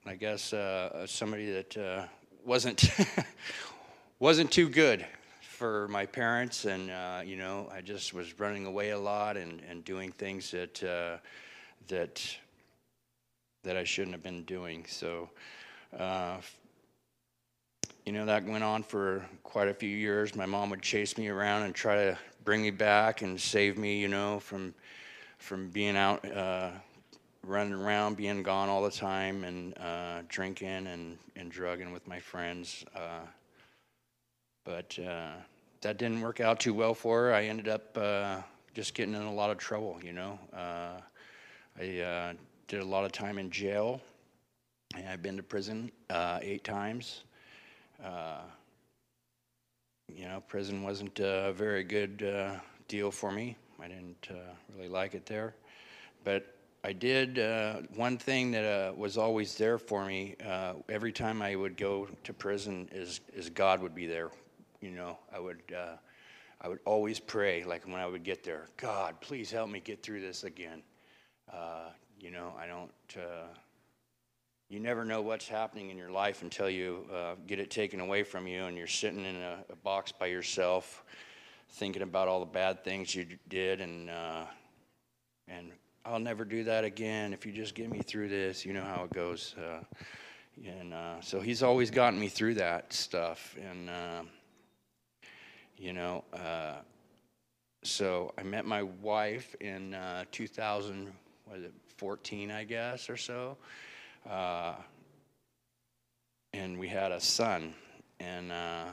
I 0.07 0.15
guess, 0.15 0.53
uh, 0.53 1.07
somebody 1.07 1.51
that 1.53 1.77
uh, 1.77 2.05
wasn't 2.45 2.91
wasn't 4.19 4.51
too 4.51 4.69
good 4.69 5.07
for 5.41 5.89
my 5.89 6.07
parents, 6.07 6.65
and 6.65 6.91
uh, 6.91 7.23
you 7.25 7.37
know, 7.37 7.69
I 7.73 7.81
just 7.81 8.15
was 8.15 8.39
running 8.39 8.67
away 8.67 8.91
a 8.91 8.99
lot 8.99 9.37
and, 9.37 9.61
and 9.69 9.85
doing 9.85 10.13
things 10.13 10.51
that 10.53 10.83
uh, 10.83 11.19
that 11.89 12.25
that 13.63 13.77
I 13.77 13.85
shouldn't 13.85 14.13
have 14.13 14.23
been 14.23 14.45
doing. 14.45 14.85
So. 14.89 15.31
Uh, 15.99 16.39
you 18.07 18.13
know 18.13 18.27
that 18.27 18.45
went 18.45 18.65
on 18.65 18.83
for 18.83 19.25
quite 19.45 19.69
a 19.69 19.75
few 19.75 19.89
years. 19.89 20.35
My 20.35 20.47
mom 20.47 20.71
would 20.71 20.83
chase 20.83 21.17
me 21.17 21.29
around 21.29 21.63
and 21.63 21.75
try 21.75 21.97
to 21.97 22.19
bring 22.45 22.63
me 22.63 22.71
back 22.71 23.23
and 23.23 23.41
save 23.41 23.79
me, 23.79 24.01
you 24.01 24.09
know, 24.09 24.41
from 24.41 24.75
from 25.39 25.69
being 25.71 25.97
out 25.97 26.25
uh, 26.31 26.71
running 27.45 27.73
around, 27.73 28.17
being 28.17 28.43
gone 28.43 28.69
all 28.69 28.83
the 28.83 28.91
time, 28.91 29.45
and 29.45 29.77
uh, 29.79 30.23
drinking 30.29 30.87
and, 30.87 31.19
and 31.37 31.51
drugging 31.51 31.93
with 31.93 32.07
my 32.07 32.21
friends. 32.21 32.85
Uh, 32.95 33.27
but 34.65 34.97
uh, 34.99 35.33
that 35.81 35.99
didn't 35.99 36.21
work 36.21 36.41
out 36.41 36.61
too 36.61 36.73
well 36.73 36.95
for 36.95 37.23
her. 37.23 37.35
I 37.35 37.45
ended 37.45 37.69
up 37.69 37.97
uh, 37.99 38.37
just 38.75 38.95
getting 38.95 39.15
in 39.15 39.23
a 39.23 39.35
lot 39.35 39.51
of 39.51 39.59
trouble, 39.59 39.99
you 40.03 40.13
know. 40.13 40.39
Uh, 40.53 41.01
I 41.79 42.35
did 42.69 42.81
a 42.81 42.85
lot 42.85 43.05
of 43.05 43.13
time 43.13 43.39
in 43.39 43.51
jail. 43.51 44.01
And 44.95 45.09
I've 45.09 45.23
been 45.23 45.37
to 45.39 45.43
prison 45.43 45.91
uh, 46.11 46.39
eight 46.43 46.65
times. 46.65 47.25
Uh, 48.05 48.41
you 50.13 50.27
know, 50.27 50.43
prison 50.49 50.83
wasn't 50.83 51.19
a 51.21 51.53
very 51.55 51.83
good 51.83 52.23
uh, 52.23 52.57
deal 52.89 53.11
for 53.11 53.33
me. 53.33 53.57
I 53.81 53.89
didn't 53.89 54.29
uh, 54.31 54.35
really 54.77 54.89
like 54.89 55.15
it 55.15 55.25
there. 55.25 55.55
But 56.25 56.55
I 56.85 56.93
did 56.93 57.39
uh, 57.39 57.83
one 57.95 58.19
thing 58.19 58.51
that 58.51 58.65
uh, 58.65 58.93
was 58.95 59.17
always 59.17 59.57
there 59.57 59.79
for 59.79 60.05
me. 60.05 60.37
Every 60.89 61.13
time 61.13 61.41
I 61.41 61.57
would 61.57 61.77
go 61.77 62.09
to 62.25 62.33
prison, 62.33 62.89
is 62.93 63.21
is 63.35 63.49
God 63.49 63.81
would 63.81 63.95
be 63.95 64.07
there. 64.07 64.31
You 64.81 64.91
know, 64.91 65.19
I 65.35 65.39
would 65.39 65.63
I 66.61 66.69
would 66.69 66.81
always 66.85 67.19
pray, 67.19 67.65
like 67.65 67.87
when 67.87 68.01
I 68.01 68.07
would 68.07 68.25
get 68.25 68.45
there, 68.45 68.67
God, 68.77 69.21
please 69.21 69.51
help 69.51 69.71
me 69.71 69.81
get 69.81 70.03
through 70.03 70.21
this 70.21 70.45
again. 70.45 70.83
You 72.21 72.31
know, 72.31 72.53
I 72.61 72.67
don't. 72.67 72.91
You 74.73 74.81
never 74.81 75.05
know 75.05 75.21
what's 75.21 75.47
happening 75.47 75.91
in 75.91 75.99
your 75.99 76.11
life 76.11 76.41
until 76.41 76.71
you 76.71 77.05
uh, 77.15 77.35
get 77.47 77.59
it 77.59 77.71
taken 77.71 78.01
away 78.01 78.23
from 78.23 78.47
you, 78.47 78.65
and 78.65 78.75
you're 78.75 78.87
sitting 78.87 79.23
in 79.23 79.37
a, 79.37 79.59
a 79.71 79.77
box 79.77 80.13
by 80.13 80.29
yourself, 80.29 81.05
thinking 81.73 82.01
about 82.01 82.27
all 82.27 82.41
the 82.41 82.47
bad 82.47 82.83
things 82.83 83.15
you 83.15 83.27
did, 83.51 83.83
and 83.83 84.09
uh, 84.09 84.45
and 85.47 85.73
I'll 86.07 86.19
never 86.19 86.47
do 86.47 86.65
that 86.65 86.85
again. 86.85 87.35
If 87.35 87.45
you 87.45 87.53
just 87.53 87.75
get 87.75 87.91
me 87.91 88.01
through 88.01 88.31
this, 88.31 88.65
you 88.65 88.73
know 88.73 88.83
how 88.83 89.05
it 89.05 89.13
goes. 89.13 89.55
Uh, 89.59 89.85
and 90.67 90.95
uh, 90.95 91.21
so 91.21 91.41
he's 91.41 91.63
always 91.63 91.91
gotten 91.91 92.19
me 92.19 92.29
through 92.29 92.55
that 92.55 92.95
stuff. 92.95 93.55
And, 93.61 93.91
uh, 93.91 94.23
you 95.77 95.93
know, 95.93 96.25
uh, 96.33 96.77
so 97.83 98.33
I 98.39 98.43
met 98.43 98.65
my 98.65 98.85
wife 98.85 99.55
in 99.61 99.93
uh, 99.93 100.25
2000, 100.33 101.13
was 101.53 101.63
it 101.63 101.75
14, 101.99 102.51
I 102.51 102.65
guess, 102.65 103.11
or 103.11 103.19
so. 103.19 103.59
Uh, 104.29 104.75
and 106.53 106.79
we 106.79 106.89
had 106.89 107.13
a 107.13 107.21
son. 107.21 107.75
And 108.21 108.53
uh, 108.53 108.87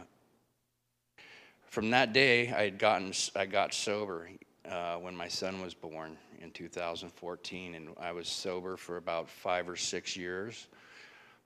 from 1.67 1.91
that 1.91 2.13
day, 2.13 2.51
I 2.51 2.63
had 2.63 2.79
gotten, 2.79 3.13
I 3.35 3.45
got 3.45 3.73
sober 3.73 4.29
uh, 4.69 4.95
when 4.95 5.15
my 5.15 5.27
son 5.27 5.61
was 5.61 5.73
born 5.73 6.17
in 6.41 6.51
2014, 6.51 7.75
and 7.75 7.89
I 7.99 8.11
was 8.11 8.27
sober 8.27 8.77
for 8.77 8.97
about 8.97 9.29
five 9.29 9.67
or 9.67 9.75
six 9.75 10.15
years, 10.15 10.67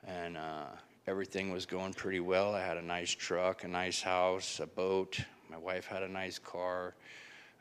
and 0.05 0.37
uh, 0.37 0.65
everything 1.07 1.51
was 1.51 1.65
going 1.65 1.93
pretty 1.93 2.19
well. 2.19 2.53
I 2.53 2.61
had 2.61 2.77
a 2.77 2.81
nice 2.81 3.11
truck, 3.11 3.63
a 3.63 3.67
nice 3.67 4.01
house, 4.01 4.59
a 4.59 4.67
boat. 4.67 5.19
My 5.49 5.57
wife 5.57 5.85
had 5.85 6.03
a 6.03 6.07
nice 6.07 6.39
car. 6.39 6.95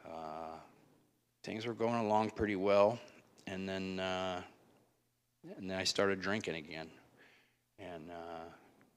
Uh, 0.07 0.57
things 1.43 1.67
were 1.67 1.75
going 1.75 2.01
along 2.05 2.31
pretty 2.31 2.57
well, 2.57 2.99
and 3.47 3.69
then 3.69 3.99
uh, 3.99 4.43
and 5.57 5.71
then 5.71 5.79
I 5.79 5.85
started 5.85 6.21
drinking 6.21 6.57
again, 6.57 6.89
and 7.79 8.11
uh, 8.11 8.45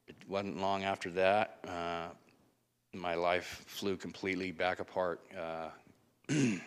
it 0.08 0.16
wasn't 0.28 0.60
long 0.60 0.84
after 0.84 1.10
that. 1.12 1.60
Uh, 1.68 2.08
my 2.94 3.16
life 3.16 3.64
flew 3.68 3.98
completely 3.98 4.52
back 4.52 4.80
apart. 4.80 5.22
Uh, 5.38 5.70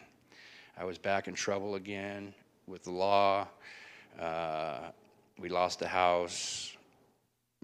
I 0.77 0.85
was 0.85 0.99
back 0.99 1.29
in 1.29 1.35
trouble 1.35 1.77
again 1.77 2.35
with 2.67 2.85
the 2.85 2.91
law. 2.91 3.49
Uh, 4.21 4.91
we 5.39 5.49
lost 5.49 5.79
the 5.79 5.89
house. 5.89 6.77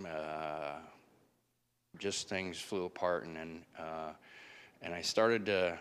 Uh, 0.04 0.74
just 1.98 2.28
things 2.28 2.60
flew 2.60 2.84
apart, 2.84 3.26
and 3.26 3.36
then 3.36 3.60
uh, 3.78 4.12
and 4.82 4.92
I 4.94 5.00
started 5.00 5.46
to 5.46 5.78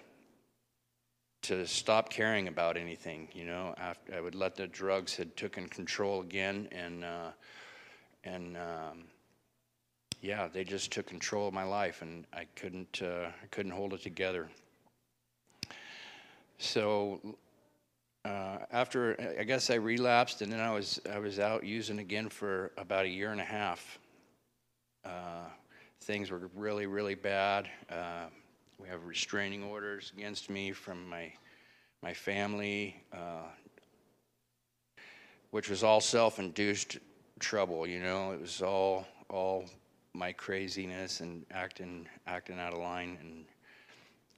to 1.43 1.67
stop 1.67 2.09
caring 2.09 2.47
about 2.47 2.77
anything. 2.77 3.27
You 3.33 3.45
know, 3.45 3.75
after 3.77 4.15
I 4.15 4.21
would 4.21 4.35
let 4.35 4.55
the 4.55 4.67
drugs 4.67 5.15
had 5.15 5.35
taken 5.37 5.67
control 5.67 6.21
again, 6.21 6.67
and 6.71 7.03
uh, 7.03 7.31
and 8.23 8.57
um, 8.57 9.03
yeah, 10.21 10.47
they 10.47 10.63
just 10.63 10.91
took 10.91 11.05
control 11.05 11.47
of 11.47 11.53
my 11.53 11.63
life, 11.63 12.01
and 12.01 12.25
I 12.33 12.45
couldn't 12.55 13.01
uh, 13.03 13.27
I 13.27 13.45
couldn't 13.51 13.73
hold 13.73 13.93
it 13.93 14.01
together. 14.01 14.49
so 16.57 17.19
uh, 18.25 18.59
after 18.71 19.35
I 19.39 19.43
guess 19.43 19.69
I 19.69 19.75
relapsed, 19.75 20.41
and 20.41 20.51
then 20.51 20.61
I 20.61 20.71
was 20.71 20.99
I 21.11 21.19
was 21.19 21.39
out 21.39 21.65
using 21.65 21.99
again 21.99 22.29
for 22.29 22.71
about 22.77 23.05
a 23.05 23.09
year 23.09 23.31
and 23.31 23.41
a 23.41 23.45
half. 23.45 23.99
Uh, 25.03 25.49
things 26.01 26.31
were 26.31 26.49
really 26.55 26.87
really 26.87 27.15
bad. 27.15 27.69
We 28.77 28.87
have 28.87 29.05
restraining 29.05 29.63
orders 29.63 30.11
against 30.15 30.49
me 30.49 30.71
from 30.71 31.07
my 31.09 31.33
my 32.01 32.13
family, 32.13 33.01
uh, 33.13 33.47
which 35.51 35.69
was 35.69 35.83
all 35.83 36.01
self-induced 36.01 36.97
trouble. 37.39 37.87
You 37.87 38.01
know, 38.01 38.31
it 38.31 38.41
was 38.41 38.61
all 38.61 39.07
all 39.29 39.65
my 40.13 40.31
craziness 40.31 41.21
and 41.21 41.45
acting 41.51 42.07
acting 42.27 42.59
out 42.59 42.73
of 42.73 42.79
line 42.79 43.17
and 43.21 43.45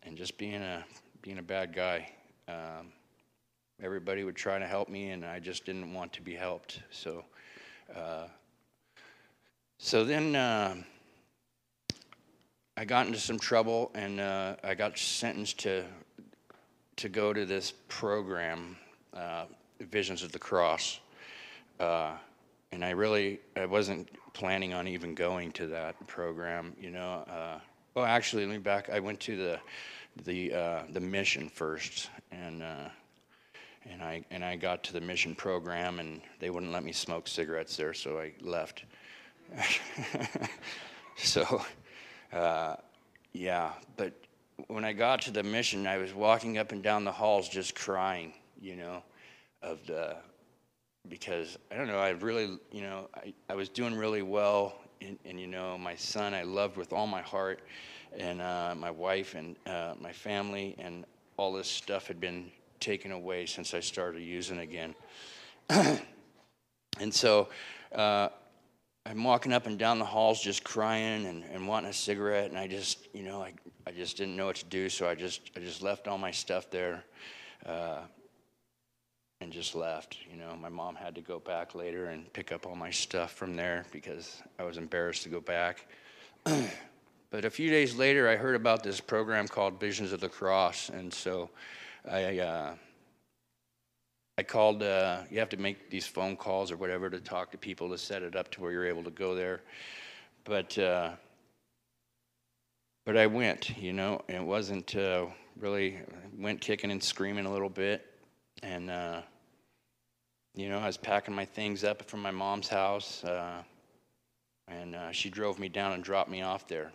and 0.03 0.17
just 0.17 0.37
being 0.37 0.61
a 0.61 0.85
being 1.21 1.39
a 1.39 1.43
bad 1.43 1.73
guy. 1.73 2.11
Um, 2.47 2.91
everybody 3.81 4.23
would 4.23 4.35
try 4.35 4.59
to 4.59 4.67
help 4.67 4.89
me, 4.89 5.09
and 5.09 5.25
I 5.25 5.39
just 5.39 5.65
didn't 5.65 5.93
want 5.93 6.13
to 6.13 6.21
be 6.21 6.35
helped. 6.35 6.81
So, 6.91 7.25
uh, 7.95 8.27
so 9.79 10.05
then 10.05 10.35
uh, 10.35 10.75
I 12.77 12.83
got 12.83 13.07
into 13.07 13.19
some 13.19 13.39
trouble, 13.39 13.89
and 13.95 14.19
uh, 14.19 14.55
I 14.61 14.75
got 14.75 14.97
sentenced 14.97 15.59
to 15.59 15.85
to 16.97 17.09
go 17.09 17.33
to 17.33 17.45
this 17.45 17.73
program, 17.87 18.77
uh, 19.13 19.45
Visions 19.79 20.23
of 20.23 20.31
the 20.31 20.39
Cross, 20.39 20.99
uh, 21.79 22.11
and 22.73 22.83
I 22.83 22.89
really 22.91 23.39
I 23.55 23.65
wasn't 23.65 24.09
planning 24.33 24.73
on 24.73 24.89
even 24.89 25.15
going 25.15 25.51
to 25.53 25.67
that 25.67 25.95
program. 26.07 26.75
You 26.79 26.91
know, 26.91 27.25
uh, 27.29 27.59
well, 27.93 28.05
actually, 28.05 28.45
let 28.45 28.51
me 28.51 28.59
back. 28.59 28.89
I 28.89 28.99
went 28.99 29.21
to 29.21 29.37
the 29.37 29.59
the 30.25 30.53
uh, 30.53 30.83
the 30.91 30.99
mission 30.99 31.47
first, 31.47 32.09
and 32.33 32.61
uh, 32.61 32.89
and 33.89 34.03
I 34.03 34.25
and 34.31 34.43
I 34.43 34.57
got 34.57 34.83
to 34.83 34.93
the 34.93 35.01
mission 35.01 35.33
program, 35.33 35.99
and 36.01 36.19
they 36.41 36.49
wouldn't 36.49 36.73
let 36.73 36.83
me 36.83 36.91
smoke 36.91 37.29
cigarettes 37.29 37.77
there, 37.77 37.93
so 37.93 38.19
I 38.19 38.33
left. 38.41 38.83
so, 41.15 41.63
uh, 42.35 42.75
yeah, 43.33 43.71
but 43.97 44.13
when 44.67 44.85
I 44.85 44.93
got 44.93 45.21
to 45.23 45.31
the 45.31 45.43
mission, 45.43 45.87
I 45.87 45.97
was 45.97 46.13
walking 46.13 46.57
up 46.57 46.71
and 46.71 46.83
down 46.83 47.03
the 47.03 47.11
halls 47.11 47.49
just 47.49 47.75
crying, 47.75 48.33
you 48.61 48.75
know, 48.75 49.03
of 49.61 49.85
the 49.87 50.17
because 51.07 51.57
I 51.71 51.75
don't 51.75 51.87
know, 51.87 51.99
I 51.99 52.09
really, 52.09 52.57
you 52.71 52.81
know, 52.81 53.09
I, 53.15 53.33
I 53.49 53.55
was 53.55 53.69
doing 53.69 53.95
really 53.95 54.23
well, 54.23 54.79
and, 55.01 55.19
and 55.25 55.39
you 55.39 55.47
know, 55.47 55.77
my 55.77 55.95
son 55.95 56.33
I 56.33 56.43
loved 56.43 56.77
with 56.77 56.93
all 56.93 57.07
my 57.07 57.21
heart 57.21 57.61
and 58.17 58.41
uh, 58.41 58.73
my 58.77 58.91
wife 58.91 59.35
and 59.35 59.55
uh, 59.67 59.93
my 59.99 60.11
family 60.11 60.75
and 60.79 61.05
all 61.37 61.53
this 61.53 61.67
stuff 61.67 62.07
had 62.07 62.19
been 62.19 62.49
taken 62.79 63.11
away 63.11 63.45
since 63.45 63.73
I 63.73 63.79
started 63.79 64.21
using 64.21 64.59
again. 64.59 64.95
and 65.69 67.13
so 67.13 67.49
uh, 67.93 68.29
I'm 69.05 69.23
walking 69.23 69.53
up 69.53 69.67
and 69.67 69.77
down 69.77 69.99
the 69.99 70.05
halls 70.05 70.41
just 70.41 70.63
crying 70.63 71.25
and, 71.27 71.43
and 71.53 71.67
wanting 71.67 71.89
a 71.89 71.93
cigarette, 71.93 72.49
and 72.49 72.57
I 72.57 72.67
just, 72.67 73.07
you 73.13 73.23
know, 73.23 73.41
I, 73.41 73.53
I 73.85 73.91
just 73.91 74.17
didn't 74.17 74.35
know 74.35 74.47
what 74.47 74.55
to 74.57 74.65
do, 74.65 74.89
so 74.89 75.07
I 75.07 75.13
just, 75.13 75.51
I 75.55 75.59
just 75.59 75.83
left 75.83 76.07
all 76.07 76.17
my 76.17 76.31
stuff 76.31 76.71
there 76.71 77.03
uh, 77.65 77.99
and 79.41 79.51
just 79.51 79.75
left. 79.75 80.17
You 80.31 80.37
know, 80.37 80.55
my 80.55 80.69
mom 80.69 80.95
had 80.95 81.13
to 81.15 81.21
go 81.21 81.39
back 81.39 81.75
later 81.75 82.07
and 82.07 82.31
pick 82.33 82.51
up 82.51 82.65
all 82.65 82.75
my 82.75 82.89
stuff 82.89 83.33
from 83.33 83.55
there 83.55 83.85
because 83.91 84.41
I 84.57 84.63
was 84.63 84.77
embarrassed 84.77 85.23
to 85.23 85.29
go 85.29 85.39
back. 85.39 85.87
But 87.31 87.43
a 87.43 87.49
few 87.49 87.69
days 87.69 87.95
later, 87.95 88.29
I 88.29 88.37
heard 88.37 88.55
about 88.55 88.81
this 88.81 89.01
program 89.01 89.49
called 89.49 89.77
Visions 89.77 90.13
of 90.13 90.21
the 90.21 90.29
Cross, 90.29 90.87
and 90.87 91.13
so 91.13 91.49
I 92.09 92.39
uh, 92.39 92.75
I 94.37 94.43
called. 94.43 94.83
Uh, 94.83 95.21
you 95.29 95.39
have 95.39 95.49
to 95.49 95.57
make 95.57 95.89
these 95.89 96.05
phone 96.05 96.35
calls 96.35 96.69
or 96.69 96.75
whatever 96.75 97.09
to 97.09 97.19
talk 97.19 97.51
to 97.51 97.57
people 97.57 97.89
to 97.89 97.97
set 97.97 98.21
it 98.21 98.35
up 98.35 98.51
to 98.51 98.61
where 98.61 98.71
you're 98.71 98.87
able 98.87 99.03
to 99.03 99.11
go 99.11 99.33
there. 99.33 99.61
But 100.43 100.77
uh, 100.77 101.11
but 103.05 103.15
I 103.15 103.27
went, 103.27 103.77
you 103.77 103.93
know, 103.93 104.21
and 104.27 104.37
it 104.37 104.43
wasn't 104.43 104.93
uh, 104.95 105.27
really 105.57 105.99
went 106.37 106.59
kicking 106.59 106.91
and 106.91 107.01
screaming 107.01 107.45
a 107.45 107.51
little 107.51 107.69
bit, 107.69 108.05
and 108.61 108.91
uh, 108.91 109.21
you 110.53 110.67
know 110.67 110.79
I 110.79 110.87
was 110.87 110.97
packing 110.97 111.33
my 111.33 111.45
things 111.45 111.85
up 111.85 112.03
from 112.09 112.21
my 112.21 112.31
mom's 112.31 112.67
house, 112.67 113.23
uh, 113.23 113.63
and 114.67 114.97
she 115.13 115.29
drove 115.29 115.59
me 115.59 115.69
down 115.69 115.93
and 115.93 116.03
dropped 116.03 116.29
me 116.29 116.41
off 116.41 116.67
there. 116.67 116.91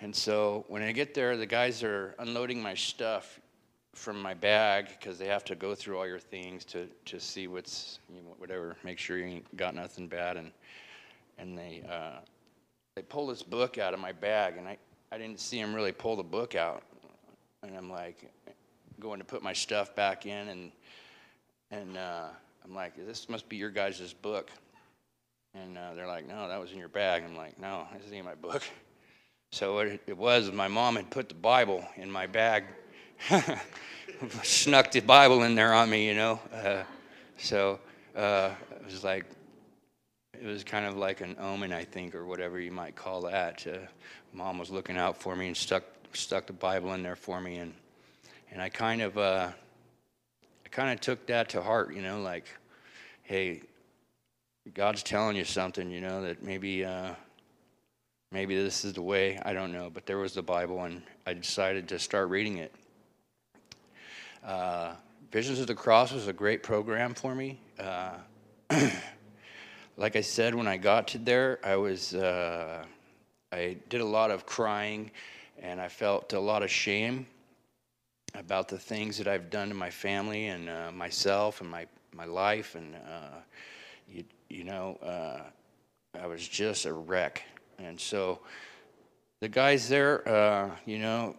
And 0.00 0.16
so 0.16 0.64
when 0.68 0.82
I 0.82 0.92
get 0.92 1.12
there, 1.12 1.36
the 1.36 1.46
guys 1.46 1.82
are 1.82 2.14
unloading 2.18 2.60
my 2.60 2.74
stuff 2.74 3.38
from 3.94 4.20
my 4.20 4.34
bag 4.34 4.88
because 4.88 5.18
they 5.18 5.26
have 5.26 5.44
to 5.44 5.54
go 5.54 5.74
through 5.74 5.98
all 5.98 6.06
your 6.06 6.18
things 6.18 6.64
to, 6.66 6.88
to 7.06 7.18
see 7.20 7.46
what's 7.46 8.00
you 8.12 8.20
know, 8.20 8.34
whatever, 8.38 8.76
make 8.84 8.98
sure 8.98 9.16
you 9.16 9.24
ain't 9.24 9.56
got 9.56 9.74
nothing 9.74 10.08
bad. 10.08 10.36
And 10.36 10.50
and 11.38 11.56
they 11.56 11.82
uh, 11.88 12.20
they 12.96 13.02
pull 13.02 13.26
this 13.26 13.42
book 13.42 13.78
out 13.78 13.94
of 13.94 14.00
my 14.00 14.12
bag, 14.12 14.56
and 14.56 14.68
I 14.68 14.76
I 15.10 15.18
didn't 15.18 15.40
see 15.40 15.60
them 15.60 15.74
really 15.74 15.92
pull 15.92 16.16
the 16.16 16.22
book 16.22 16.54
out, 16.54 16.82
and 17.62 17.76
I'm 17.76 17.90
like 17.90 18.30
going 19.00 19.18
to 19.18 19.24
put 19.24 19.42
my 19.42 19.52
stuff 19.52 19.94
back 19.94 20.26
in, 20.26 20.48
and 20.48 20.72
and 21.70 21.96
uh, 21.96 22.28
I'm 22.64 22.74
like, 22.74 22.94
this 23.06 23.28
must 23.28 23.48
be 23.48 23.56
your 23.56 23.70
guys' 23.70 24.12
book. 24.12 24.50
And 25.54 25.78
uh, 25.78 25.94
they're 25.94 26.06
like, 26.06 26.26
no, 26.26 26.48
that 26.48 26.58
was 26.58 26.72
in 26.72 26.78
your 26.78 26.88
bag. 26.88 27.22
I'm 27.24 27.36
like, 27.36 27.60
no, 27.60 27.86
this 28.02 28.10
in 28.10 28.24
my 28.24 28.34
book. 28.34 28.62
So 29.52 29.74
what 29.74 29.86
it 29.86 30.18
was, 30.18 30.50
my 30.50 30.66
mom 30.66 30.96
had 30.96 31.10
put 31.10 31.28
the 31.28 31.36
Bible 31.36 31.86
in 31.94 32.10
my 32.10 32.26
bag, 32.26 32.64
snuck 34.42 34.90
the 34.90 35.00
Bible 35.00 35.42
in 35.42 35.54
there 35.54 35.72
on 35.72 35.90
me, 35.90 36.06
you 36.06 36.14
know. 36.14 36.40
Uh, 36.52 36.82
so 37.36 37.78
uh, 38.16 38.50
it 38.70 38.84
was 38.84 39.04
like, 39.04 39.24
it 40.40 40.46
was 40.46 40.64
kind 40.64 40.86
of 40.86 40.96
like 40.96 41.20
an 41.20 41.36
omen, 41.38 41.72
I 41.72 41.84
think, 41.84 42.14
or 42.14 42.26
whatever 42.26 42.60
you 42.60 42.70
might 42.70 42.96
call 42.96 43.22
that. 43.22 43.66
Uh, 43.66 43.78
mom 44.32 44.58
was 44.58 44.70
looking 44.70 44.96
out 44.96 45.16
for 45.16 45.36
me 45.36 45.46
and 45.46 45.56
stuck 45.56 45.84
stuck 46.12 46.46
the 46.46 46.52
Bible 46.52 46.92
in 46.92 47.02
there 47.02 47.16
for 47.16 47.40
me, 47.40 47.56
and 47.56 47.72
and 48.52 48.60
I 48.60 48.68
kind 48.68 49.02
of 49.02 49.16
uh, 49.18 49.50
I 50.64 50.68
kind 50.70 50.92
of 50.92 51.00
took 51.00 51.26
that 51.26 51.48
to 51.50 51.62
heart, 51.62 51.94
you 51.94 52.02
know, 52.02 52.20
like, 52.20 52.46
hey, 53.22 53.62
God's 54.72 55.02
telling 55.02 55.36
you 55.36 55.44
something, 55.44 55.90
you 55.90 56.00
know, 56.00 56.22
that 56.22 56.42
maybe 56.42 56.84
uh, 56.84 57.14
maybe 58.32 58.56
this 58.56 58.84
is 58.84 58.92
the 58.92 59.02
way, 59.02 59.38
I 59.44 59.52
don't 59.52 59.72
know, 59.72 59.90
but 59.90 60.06
there 60.06 60.18
was 60.18 60.34
the 60.34 60.42
Bible, 60.42 60.84
and 60.84 61.02
I 61.26 61.34
decided 61.34 61.88
to 61.88 61.98
start 61.98 62.28
reading 62.28 62.58
it. 62.58 62.74
Uh, 64.44 64.94
Visions 65.32 65.58
of 65.58 65.66
the 65.66 65.74
Cross 65.74 66.12
was 66.12 66.28
a 66.28 66.32
great 66.32 66.62
program 66.62 67.14
for 67.14 67.34
me. 67.34 67.58
Uh, 67.78 68.12
like 69.96 70.16
I 70.16 70.20
said, 70.20 70.54
when 70.54 70.68
I 70.68 70.76
got 70.76 71.08
to 71.08 71.18
there, 71.18 71.58
I 71.64 71.76
was 71.76 72.14
uh, 72.14 72.84
I 73.50 73.76
did 73.88 74.00
a 74.00 74.04
lot 74.04 74.30
of 74.30 74.46
crying, 74.46 75.10
and 75.60 75.80
I 75.80 75.88
felt 75.88 76.34
a 76.34 76.40
lot 76.40 76.62
of 76.62 76.70
shame 76.70 77.26
about 78.34 78.68
the 78.68 78.78
things 78.78 79.16
that 79.18 79.26
I've 79.26 79.48
done 79.50 79.68
to 79.70 79.74
my 79.74 79.90
family 79.90 80.48
and 80.48 80.68
uh, 80.68 80.92
myself 80.92 81.60
and 81.60 81.70
my 81.70 81.86
my 82.12 82.26
life, 82.26 82.74
and 82.74 82.94
uh, 82.94 83.40
you 84.08 84.24
you 84.50 84.64
know 84.64 84.98
uh, 85.02 85.40
I 86.20 86.26
was 86.26 86.46
just 86.46 86.84
a 86.84 86.92
wreck 86.92 87.42
and 87.78 87.98
so 87.98 88.38
the 89.40 89.48
guys 89.48 89.88
there, 89.88 90.70
you 90.86 90.98
know, 90.98 91.34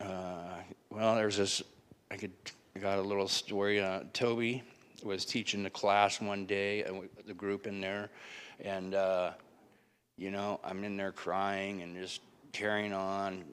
well, 0.00 1.14
there's 1.14 1.36
this, 1.36 1.62
I 2.10 2.16
could, 2.16 2.32
I 2.74 2.78
got 2.78 2.98
a 2.98 3.02
little 3.02 3.28
story. 3.28 3.80
Uh, 3.80 4.00
Toby 4.12 4.62
was 5.02 5.24
teaching 5.24 5.62
the 5.62 5.70
class 5.70 6.20
one 6.20 6.46
day, 6.46 6.84
uh, 6.84 6.92
the 7.26 7.34
group 7.34 7.66
in 7.66 7.80
there, 7.80 8.10
and, 8.60 8.94
uh, 8.94 9.32
you 10.16 10.30
know, 10.30 10.60
I'm 10.64 10.84
in 10.84 10.96
there 10.96 11.12
crying 11.12 11.82
and 11.82 11.96
just 11.96 12.20
carrying 12.52 12.92
on. 12.92 13.44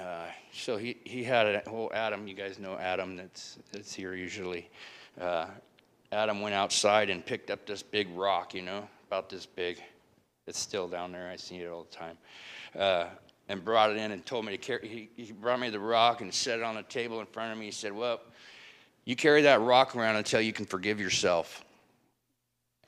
Uh, 0.00 0.26
so 0.52 0.76
he, 0.76 0.96
he 1.04 1.22
had 1.22 1.46
a 1.46 1.62
whole 1.68 1.90
Adam, 1.92 2.26
you 2.26 2.34
guys 2.34 2.58
know 2.58 2.78
Adam 2.78 3.16
that's, 3.16 3.58
that's 3.72 3.92
here 3.92 4.14
usually. 4.14 4.70
Adam 5.18 6.42
went 6.42 6.54
outside 6.54 7.08
and 7.08 7.24
picked 7.24 7.50
up 7.50 7.66
this 7.66 7.82
big 7.82 8.08
rock, 8.14 8.54
you 8.54 8.62
know, 8.62 8.86
about 9.06 9.28
this 9.30 9.46
big 9.46 9.78
it's 10.46 10.58
still 10.58 10.88
down 10.88 11.12
there. 11.12 11.28
I 11.28 11.36
see 11.36 11.56
it 11.56 11.70
all 11.70 11.84
the 11.84 11.96
time. 11.96 12.18
And 13.48 13.64
brought 13.64 13.90
it 13.90 13.96
in 13.96 14.12
and 14.12 14.24
told 14.24 14.46
me 14.46 14.52
to 14.52 14.58
carry. 14.58 14.88
He, 15.16 15.22
he 15.22 15.32
brought 15.32 15.60
me 15.60 15.68
the 15.68 15.80
rock 15.80 16.20
and 16.20 16.32
set 16.32 16.58
it 16.58 16.62
on 16.62 16.74
the 16.74 16.84
table 16.84 17.20
in 17.20 17.26
front 17.26 17.52
of 17.52 17.58
me. 17.58 17.66
He 17.66 17.70
said, 17.70 17.92
"Well, 17.92 18.20
you 19.04 19.16
carry 19.16 19.42
that 19.42 19.60
rock 19.60 19.94
around 19.96 20.16
until 20.16 20.40
you 20.40 20.52
can 20.52 20.64
forgive 20.64 21.00
yourself." 21.00 21.64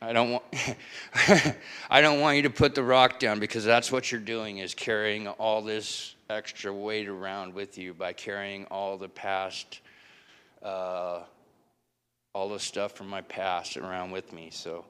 I 0.00 0.12
don't 0.12 0.32
want 0.32 0.44
I 1.90 2.00
don't 2.00 2.20
want 2.20 2.36
you 2.36 2.42
to 2.42 2.50
put 2.50 2.74
the 2.74 2.82
rock 2.82 3.18
down 3.18 3.40
because 3.40 3.64
that's 3.64 3.90
what 3.90 4.12
you're 4.12 4.20
doing 4.20 4.58
is 4.58 4.74
carrying 4.74 5.28
all 5.28 5.62
this 5.62 6.14
extra 6.28 6.72
weight 6.72 7.08
around 7.08 7.54
with 7.54 7.78
you 7.78 7.94
by 7.94 8.12
carrying 8.12 8.66
all 8.66 8.98
the 8.98 9.08
past 9.08 9.80
uh, 10.62 11.20
all 12.34 12.48
the 12.48 12.58
stuff 12.58 12.92
from 12.92 13.08
my 13.08 13.22
past 13.22 13.76
around 13.76 14.10
with 14.10 14.32
me. 14.32 14.50
So 14.52 14.84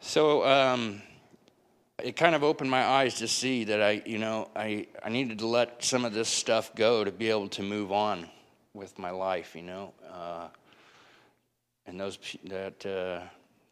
so 0.00 0.44
um, 0.44 1.00
it 2.02 2.16
kind 2.16 2.34
of 2.34 2.42
opened 2.42 2.70
my 2.70 2.84
eyes 2.84 3.14
to 3.14 3.28
see 3.28 3.64
that 3.64 3.82
I, 3.82 4.02
you 4.04 4.18
know, 4.18 4.48
I, 4.56 4.86
I 5.02 5.08
needed 5.08 5.38
to 5.40 5.46
let 5.46 5.84
some 5.84 6.04
of 6.04 6.12
this 6.12 6.28
stuff 6.28 6.74
go 6.74 7.04
to 7.04 7.12
be 7.12 7.30
able 7.30 7.48
to 7.50 7.62
move 7.62 7.92
on 7.92 8.28
with 8.74 8.98
my 8.98 9.10
life, 9.10 9.54
you 9.54 9.62
know. 9.62 9.92
Uh, 10.10 10.48
and 11.86 11.98
those 12.00 12.18
that 12.44 12.86
uh, 12.86 13.20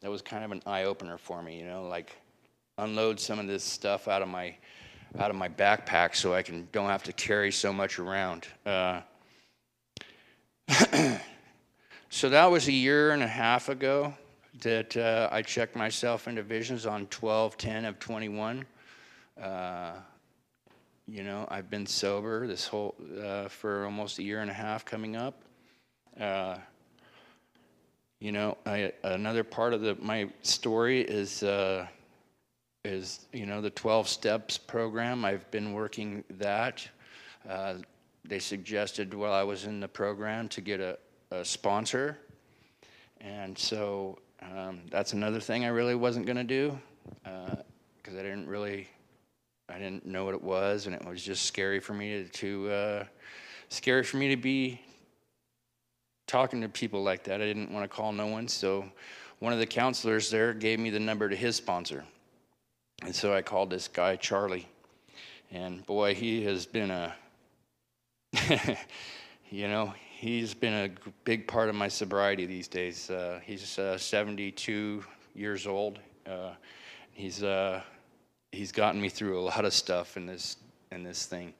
that 0.01 0.11
was 0.11 0.21
kind 0.21 0.43
of 0.43 0.51
an 0.51 0.61
eye 0.65 0.83
opener 0.83 1.17
for 1.17 1.41
me, 1.41 1.59
you 1.59 1.65
know, 1.65 1.83
like 1.83 2.15
unload 2.77 3.19
some 3.19 3.39
of 3.39 3.47
this 3.47 3.63
stuff 3.63 4.07
out 4.07 4.21
of 4.21 4.27
my 4.27 4.55
out 5.19 5.29
of 5.29 5.35
my 5.35 5.49
backpack 5.49 6.15
so 6.15 6.33
I 6.33 6.41
can 6.41 6.67
don't 6.71 6.89
have 6.89 7.03
to 7.03 7.13
carry 7.13 7.51
so 7.51 7.73
much 7.73 7.99
around. 7.99 8.47
Uh, 8.65 9.01
so 12.09 12.29
that 12.29 12.45
was 12.45 12.67
a 12.67 12.71
year 12.71 13.11
and 13.11 13.23
a 13.23 13.27
half 13.27 13.69
ago 13.69 14.13
that 14.61 14.95
uh, 14.97 15.29
I 15.31 15.41
checked 15.41 15.75
myself 15.75 16.27
into 16.27 16.43
visions 16.43 16.85
on 16.85 17.07
12 17.07 17.57
10 17.57 17.85
of 17.85 17.99
21. 17.99 18.65
Uh, 19.41 19.93
you 21.07 21.23
know, 21.23 21.47
I've 21.49 21.69
been 21.69 21.85
sober 21.85 22.47
this 22.47 22.67
whole 22.67 22.95
uh, 23.21 23.47
for 23.47 23.85
almost 23.85 24.19
a 24.19 24.23
year 24.23 24.41
and 24.41 24.49
a 24.49 24.53
half 24.53 24.85
coming 24.85 25.15
up. 25.15 25.41
Uh, 26.19 26.57
you 28.19 28.31
know, 28.31 28.57
I, 28.65 28.93
another 29.03 29.43
part 29.43 29.73
of 29.73 29.81
the, 29.81 29.95
my 29.95 30.29
story 30.43 31.01
is 31.01 31.43
uh, 31.43 31.87
is 32.85 33.27
you 33.33 33.45
know 33.45 33.61
the 33.61 33.69
12 33.71 34.07
steps 34.07 34.57
program. 34.57 35.25
I've 35.25 35.49
been 35.51 35.73
working 35.73 36.23
that. 36.37 36.87
Uh, 37.49 37.75
they 38.23 38.39
suggested 38.39 39.13
while 39.13 39.33
I 39.33 39.43
was 39.43 39.65
in 39.65 39.79
the 39.79 39.87
program 39.87 40.47
to 40.49 40.61
get 40.61 40.79
a, 40.79 40.97
a 41.31 41.43
sponsor, 41.43 42.19
and 43.19 43.57
so 43.57 44.19
um, 44.41 44.81
that's 44.89 45.13
another 45.13 45.39
thing 45.39 45.65
I 45.65 45.69
really 45.69 45.95
wasn't 45.95 46.25
going 46.25 46.37
to 46.37 46.43
do 46.43 46.77
because 47.23 48.17
I 48.17 48.21
didn't 48.21 48.47
really 48.47 48.87
I 49.73 49.77
didn't 49.77 50.05
know 50.05 50.25
what 50.25 50.33
it 50.33 50.43
was, 50.43 50.85
and 50.85 50.95
it 50.95 51.05
was 51.05 51.23
just 51.23 51.45
scary 51.45 51.79
for 51.79 51.93
me 51.93 52.23
to, 52.23 52.29
to 52.29 52.71
uh, 52.71 53.03
scary 53.69 54.03
for 54.03 54.17
me 54.17 54.27
to 54.29 54.35
be 54.35 54.81
talking 56.27 56.61
to 56.61 56.67
people 56.67 57.03
like 57.03 57.23
that. 57.23 57.41
I 57.41 57.45
didn't 57.45 57.71
want 57.71 57.89
to 57.89 57.95
call 57.95 58.11
no 58.11 58.27
one, 58.27 58.49
so 58.49 58.85
one 59.39 59.53
of 59.53 59.59
the 59.59 59.65
counselors 59.65 60.29
there 60.29 60.53
gave 60.53 60.79
me 60.79 60.89
the 60.89 60.99
number 60.99 61.29
to 61.29 61.35
his 61.35 61.55
sponsor, 61.55 62.03
and 63.01 63.15
so 63.15 63.33
I 63.33 63.41
called 63.41 63.69
this 63.69 63.87
guy 63.87 64.17
Charlie, 64.17 64.67
and 65.51 65.85
boy, 65.85 66.15
he 66.15 66.43
has 66.43 66.65
been 66.65 66.91
a, 66.91 67.15
you 69.49 69.69
know, 69.69 69.93
he's 70.21 70.53
been 70.53 70.73
a 70.73 70.89
big 71.23 71.47
part 71.47 71.67
of 71.67 71.73
my 71.73 71.87
sobriety 71.87 72.45
these 72.45 72.67
days. 72.67 73.09
Uh, 73.09 73.39
he's 73.43 73.79
uh, 73.79 73.97
72 73.97 75.03
years 75.33 75.65
old. 75.65 75.97
Uh, 76.29 76.51
he's 77.11 77.41
uh, 77.41 77.81
he's 78.51 78.71
gotten 78.71 79.01
me 79.01 79.09
through 79.09 79.39
a 79.39 79.41
lot 79.41 79.65
of 79.65 79.73
stuff 79.73 80.17
in 80.17 80.27
this 80.27 80.57
in 80.91 81.03
this 81.03 81.25
thing. 81.25 81.53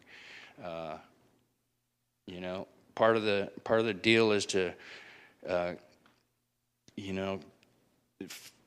Uh, 0.64 0.98
you 2.28 2.40
know, 2.40 2.68
part 2.94 3.18
of 3.18 3.24
the 3.24 3.52
part 3.64 3.80
of 3.80 3.88
the 3.88 3.96
deal 3.96 4.32
is 4.32 4.46
to, 4.46 4.72
uh, 5.50 5.74
you 6.96 7.14
know, 7.14 7.40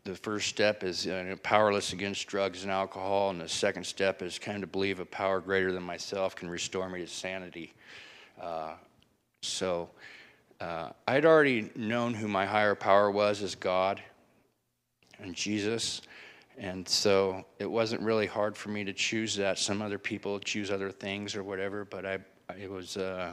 the 0.03 0.17
first 0.17 0.49
step 0.49 0.83
is 0.83 1.07
uh, 1.07 1.37
powerless 1.45 1.93
against 1.93 2.27
drugs 2.27 2.65
and 2.65 2.73
alcohol, 2.73 3.31
and 3.31 3.41
the 3.41 3.49
second 3.49 3.85
step 3.85 4.23
is 4.23 4.41
kind 4.41 4.65
of 4.65 4.73
believe 4.73 4.99
a 4.99 5.07
power 5.07 5.39
greater 5.39 5.71
than 5.71 5.85
myself 5.85 6.35
can 6.35 6.51
restore 6.51 6.89
me 6.89 6.99
to 6.99 7.07
sanity. 7.07 7.73
Uh, 8.43 8.73
so. 9.47 9.91
Uh, 10.61 10.91
I'd 11.07 11.25
already 11.25 11.71
known 11.75 12.15
who 12.15 12.29
my 12.29 12.47
higher 12.47 12.75
power 12.75 13.11
was 13.11 13.43
as 13.43 13.55
God 13.55 14.01
and 15.19 15.35
Jesus. 15.35 16.03
And 16.57 16.89
so 16.89 17.45
it 17.59 17.71
wasn't 17.71 18.03
really 18.03 18.27
hard 18.27 18.57
for 18.57 18.69
me 18.69 18.85
to 18.85 18.93
choose 18.93 19.35
that. 19.37 19.59
Some 19.59 19.83
other 19.83 19.99
people 19.99 20.39
choose 20.39 20.71
other 20.71 20.91
things 20.91 21.35
or 21.35 21.43
whatever, 21.43 21.85
but 21.85 22.07
I, 22.07 22.19
it 22.59 22.71
was, 22.71 22.97
uh, 22.97 23.33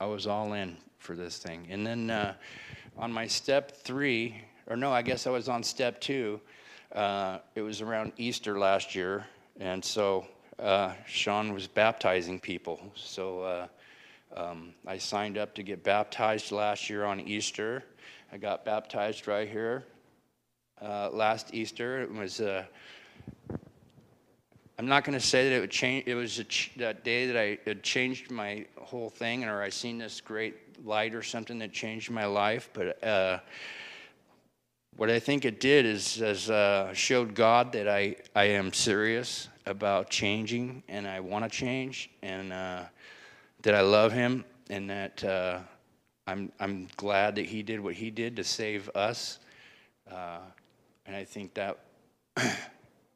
I 0.00 0.06
was 0.06 0.26
all 0.26 0.54
in 0.54 0.76
for 0.98 1.14
this 1.14 1.38
thing. 1.38 1.66
And 1.70 1.86
then 1.86 2.10
uh, 2.10 2.34
on 2.98 3.12
my 3.12 3.26
step 3.26 3.72
three, 3.72 4.42
or 4.66 4.76
no, 4.76 4.92
I 4.92 5.02
guess 5.02 5.26
I 5.26 5.30
was 5.30 5.48
on 5.48 5.62
step 5.62 6.00
two. 6.00 6.40
Uh, 6.92 7.38
it 7.54 7.62
was 7.62 7.80
around 7.80 8.12
Easter 8.16 8.58
last 8.58 8.94
year, 8.96 9.24
and 9.60 9.84
so 9.84 10.26
uh, 10.58 10.92
Sean 11.06 11.52
was 11.52 11.68
baptizing 11.68 12.40
people. 12.40 12.80
So 12.94 13.42
uh, 13.42 13.66
um, 14.36 14.74
I 14.86 14.98
signed 14.98 15.38
up 15.38 15.54
to 15.56 15.62
get 15.62 15.82
baptized 15.82 16.52
last 16.52 16.88
year 16.88 17.04
on 17.04 17.20
Easter. 17.20 17.84
I 18.32 18.38
got 18.38 18.64
baptized 18.64 19.26
right 19.26 19.48
here 19.48 19.84
uh, 20.80 21.10
last 21.10 21.54
Easter. 21.54 22.02
It 22.02 22.12
was. 22.12 22.40
Uh, 22.40 22.64
I'm 24.78 24.86
not 24.86 25.04
going 25.04 25.18
to 25.18 25.24
say 25.24 25.46
that 25.46 25.54
it 25.54 25.60
would 25.60 25.70
change. 25.70 26.06
It 26.06 26.14
was 26.14 26.38
a 26.38 26.44
ch- 26.44 26.72
that 26.76 27.04
day 27.04 27.26
that 27.26 27.36
I 27.36 27.74
changed 27.82 28.30
my 28.30 28.64
whole 28.78 29.10
thing, 29.10 29.44
or 29.44 29.60
I 29.60 29.68
seen 29.68 29.98
this 29.98 30.22
great 30.22 30.54
light 30.86 31.14
or 31.14 31.22
something 31.22 31.58
that 31.58 31.72
changed 31.72 32.10
my 32.10 32.24
life. 32.24 32.70
But 32.72 33.04
uh, 33.04 33.40
what 34.96 35.10
I 35.10 35.18
think 35.18 35.44
it 35.44 35.60
did 35.60 35.84
is, 35.84 36.22
is 36.22 36.48
uh, 36.48 36.94
showed 36.94 37.34
God 37.34 37.72
that 37.72 37.88
I 37.88 38.16
I 38.34 38.44
am 38.44 38.72
serious 38.72 39.48
about 39.66 40.08
changing, 40.08 40.82
and 40.88 41.06
I 41.06 41.20
want 41.20 41.44
to 41.44 41.50
change, 41.50 42.08
and 42.22 42.52
uh, 42.52 42.84
that 43.62 43.74
I 43.74 43.80
love 43.82 44.12
Him, 44.12 44.44
and 44.68 44.88
that 44.90 45.22
uh, 45.24 45.58
I'm 46.26 46.52
I'm 46.60 46.88
glad 46.96 47.36
that 47.36 47.46
He 47.46 47.62
did 47.62 47.80
what 47.80 47.94
He 47.94 48.10
did 48.10 48.36
to 48.36 48.44
save 48.44 48.88
us. 48.94 49.38
Uh, 50.10 50.38
and 51.06 51.16
I 51.16 51.24
think 51.24 51.54
that, 51.54 51.78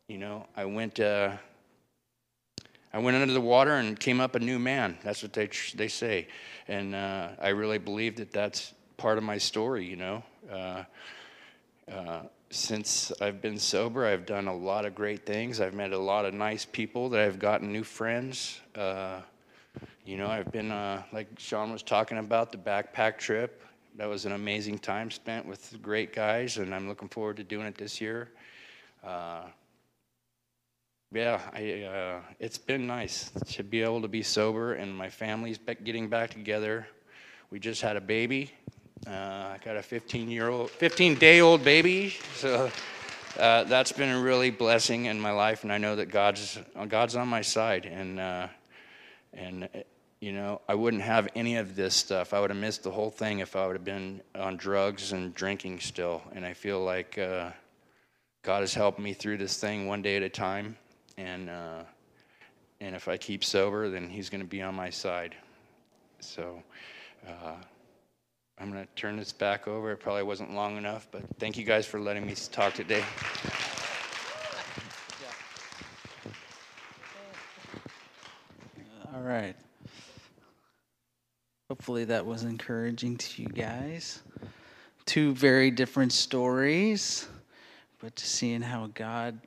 you 0.09 0.19
know, 0.19 0.47
I 0.57 0.65
went, 0.65 1.01
uh, 1.01 1.33
I 2.93 2.99
went 2.99 3.17
under 3.17 3.33
the 3.33 3.41
water 3.41 3.75
and 3.75 3.99
came 3.99 4.21
up 4.21 4.35
a 4.35 4.39
new 4.39 4.59
man. 4.59 4.99
That's 5.03 5.23
what 5.23 5.33
they 5.33 5.49
they 5.75 5.89
say, 5.89 6.29
and 6.69 6.95
uh, 6.95 7.29
I 7.41 7.49
really 7.49 7.79
believe 7.79 8.17
that 8.17 8.33
that's 8.33 8.75
part 8.97 9.19
of 9.19 9.25
my 9.25 9.39
story. 9.39 9.85
You 9.85 9.97
know, 9.97 10.23
uh, 10.51 10.85
uh, 11.91 12.23
since 12.51 13.13
I've 13.21 13.43
been 13.43 13.59
sober, 13.59 14.07
I've 14.07 14.27
done 14.27 14.47
a 14.47 14.55
lot 14.55 14.85
of 14.85 14.95
great 14.95 15.27
things. 15.27 15.61
I've 15.61 15.75
met 15.75 15.93
a 15.93 15.99
lot 15.99 16.25
of 16.25 16.35
nice 16.35 16.65
people. 16.65 17.09
That 17.11 17.21
I've 17.21 17.39
gotten 17.39 17.73
new 17.73 17.85
friends. 17.85 18.61
You 20.07 20.19
know, 20.19 20.27
I've 20.27 20.53
been 20.53 20.71
uh, 20.71 21.03
like 21.15 21.29
Sean 21.39 21.73
was 21.73 21.83
talking 21.83 22.19
about 22.19 22.53
the 22.53 22.59
backpack 22.59 23.17
trip 23.17 23.63
that 23.97 24.07
was 24.07 24.27
an 24.27 24.33
amazing 24.33 24.79
time 24.79 25.11
spent 25.11 25.47
with 25.47 25.81
great 25.81 26.13
guys, 26.13 26.59
and 26.59 26.75
I'm 26.75 26.87
looking 26.89 27.09
forward 27.09 27.39
to 27.39 27.43
doing 27.43 27.65
it 27.65 27.79
this 27.79 28.03
year. 28.03 28.29
Uh, 29.03 29.45
yeah, 31.11 31.41
I, 31.55 31.85
uh, 31.85 32.21
it's 32.39 32.59
been 32.59 32.87
nice 32.87 33.31
to 33.53 33.63
be 33.63 33.81
able 33.81 34.03
to 34.03 34.09
be 34.09 34.23
sober, 34.23 34.75
and 34.75 34.95
my 34.95 35.09
family's 35.09 35.59
getting 35.85 36.11
back 36.11 36.33
together. 36.33 36.87
We 37.51 37.59
just 37.59 37.81
had 37.81 37.97
a 37.97 38.01
baby. 38.03 38.53
Uh, 39.07 39.11
I 39.11 39.59
got 39.65 39.79
a 39.79 39.83
15 39.83 40.29
year 40.29 40.51
old, 40.51 40.71
15 40.71 41.15
day 41.15 41.41
old 41.41 41.65
baby, 41.65 42.15
so 42.35 42.71
uh, 43.39 43.65
that's 43.65 43.93
been 43.93 44.11
a 44.11 44.21
really 44.21 44.51
blessing 44.51 45.07
in 45.07 45.19
my 45.19 45.31
life, 45.31 45.63
and 45.63 45.73
I 45.73 45.79
know 45.79 45.97
that 45.97 46.11
God's 46.11 46.59
God's 46.89 47.17
on 47.17 47.29
my 47.29 47.41
side, 47.41 47.87
and 47.87 48.21
uh, 48.21 48.49
and 49.33 49.69
you 50.21 50.33
know, 50.33 50.61
I 50.69 50.75
wouldn't 50.75 51.03
have 51.03 51.29
any 51.35 51.57
of 51.57 51.77
this 51.77 51.95
stuff. 51.95 52.33
I 52.33 52.41
would 52.41 52.51
have 52.51 52.59
missed 52.59 52.83
the 52.83 52.91
whole 52.91 53.11
thing 53.11 53.41
if 53.41 53.57
I 53.57 53.67
would 53.67 53.77
have 53.77 53.85
been 53.85 54.21
on 54.35 54.57
drugs 54.57 55.13
and 55.13 55.35
drinking 55.35 55.81
still. 55.81 56.23
And 56.33 56.47
I 56.47 56.55
feel 56.55 56.83
like 56.83 57.19
uh, 57.19 57.51
God 58.43 58.61
has 58.61 58.75
helped 58.75 58.99
me 58.99 59.13
through 59.13 59.39
this 59.39 59.59
thing 59.59 59.87
one 59.87 60.03
day 60.03 60.17
at 60.17 60.23
a 60.23 60.29
time. 60.29 60.77
And 61.17 61.51
uh, 61.51 61.83
and 62.81 62.95
if 62.95 63.09
I 63.09 63.17
keep 63.17 63.45
sober, 63.45 63.89
then 63.89 64.09
He's 64.09 64.29
going 64.29 64.41
to 64.41 64.47
be 64.47 64.63
on 64.63 64.75
my 64.75 64.91
side. 64.91 65.35
So 66.21 66.63
uh, 67.27 67.55
I'm 68.59 68.73
going 68.73 68.85
to 68.85 68.89
turn 68.95 69.17
this 69.17 69.33
back 69.33 69.69
over. 69.69 69.93
It 69.93 69.99
probably 69.99 70.23
wasn't 70.23 70.55
long 70.55 70.77
enough, 70.77 71.09
but 71.11 71.23
thank 71.39 71.57
you 71.57 71.65
guys 71.65 71.87
for 71.87 72.01
letting 72.01 72.27
me 72.27 72.35
talk 72.35 72.75
today. 72.75 73.05
All 79.15 79.23
right. 79.23 79.55
Hopefully 81.75 82.05
that 82.05 82.25
was 82.25 82.45
encouraging 82.45 83.17
to 83.17 83.43
you 83.43 83.49
guys. 83.49 84.23
Two 85.07 85.35
very 85.35 85.73
different 85.73 86.13
stories, 86.13 87.27
but 87.99 88.15
to 88.15 88.25
seeing 88.25 88.63
how 88.63 88.89
God 88.95 89.41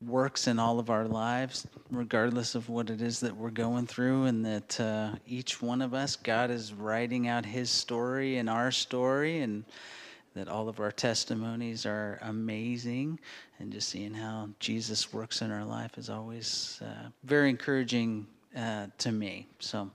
works 0.00 0.46
in 0.46 0.60
all 0.60 0.78
of 0.78 0.88
our 0.88 1.08
lives, 1.08 1.66
regardless 1.90 2.54
of 2.54 2.68
what 2.68 2.90
it 2.90 3.02
is 3.02 3.18
that 3.18 3.36
we're 3.36 3.50
going 3.50 3.88
through, 3.88 4.26
and 4.26 4.44
that 4.46 4.78
uh, 4.78 5.10
each 5.26 5.60
one 5.60 5.82
of 5.82 5.94
us, 5.94 6.14
God 6.14 6.48
is 6.48 6.72
writing 6.72 7.26
out 7.26 7.44
His 7.44 7.70
story 7.70 8.36
and 8.36 8.48
our 8.48 8.70
story, 8.70 9.40
and 9.40 9.64
that 10.34 10.46
all 10.46 10.68
of 10.68 10.78
our 10.78 10.92
testimonies 10.92 11.86
are 11.86 12.20
amazing, 12.22 13.18
and 13.58 13.72
just 13.72 13.88
seeing 13.88 14.14
how 14.14 14.48
Jesus 14.60 15.12
works 15.12 15.42
in 15.42 15.50
our 15.50 15.64
life 15.64 15.98
is 15.98 16.08
always 16.08 16.80
uh, 16.84 17.08
very 17.24 17.50
encouraging 17.50 18.28
uh, 18.56 18.86
to 18.98 19.10
me. 19.10 19.48
So 19.58 19.90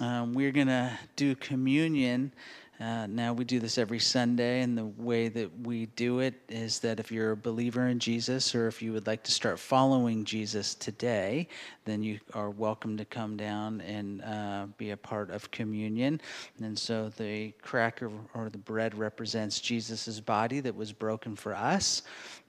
um, 0.00 0.32
we're 0.34 0.52
going 0.52 0.68
to 0.68 0.98
do 1.16 1.34
communion 1.34 2.32
Uh, 2.80 3.06
now 3.06 3.32
we 3.32 3.44
do 3.44 3.60
this 3.60 3.78
every 3.78 3.98
Sunday, 3.98 4.62
and 4.62 4.76
the 4.76 4.86
way 4.86 5.28
that 5.28 5.50
we 5.60 5.86
do 5.86 6.18
it 6.18 6.34
is 6.48 6.80
that 6.80 6.98
if 6.98 7.12
you're 7.12 7.32
a 7.32 7.36
believer 7.36 7.86
in 7.86 7.98
Jesus, 7.98 8.54
or 8.54 8.66
if 8.66 8.82
you 8.82 8.92
would 8.92 9.06
like 9.06 9.22
to 9.22 9.30
start 9.30 9.58
following 9.58 10.24
Jesus 10.24 10.74
today, 10.74 11.46
then 11.84 12.02
you 12.02 12.18
are 12.32 12.50
welcome 12.50 12.96
to 12.96 13.04
come 13.04 13.36
down 13.36 13.82
and 13.82 14.22
uh, 14.22 14.66
be 14.78 14.90
a 14.90 14.96
part 14.96 15.30
of 15.30 15.50
communion. 15.50 16.20
And 16.60 16.76
so 16.76 17.10
the 17.10 17.52
cracker 17.62 18.10
or 18.34 18.48
the 18.48 18.58
bread 18.58 18.96
represents 18.96 19.60
Jesus' 19.60 20.18
body 20.18 20.60
that 20.60 20.74
was 20.74 20.92
broken 20.92 21.36
for 21.36 21.54
us, 21.54 22.02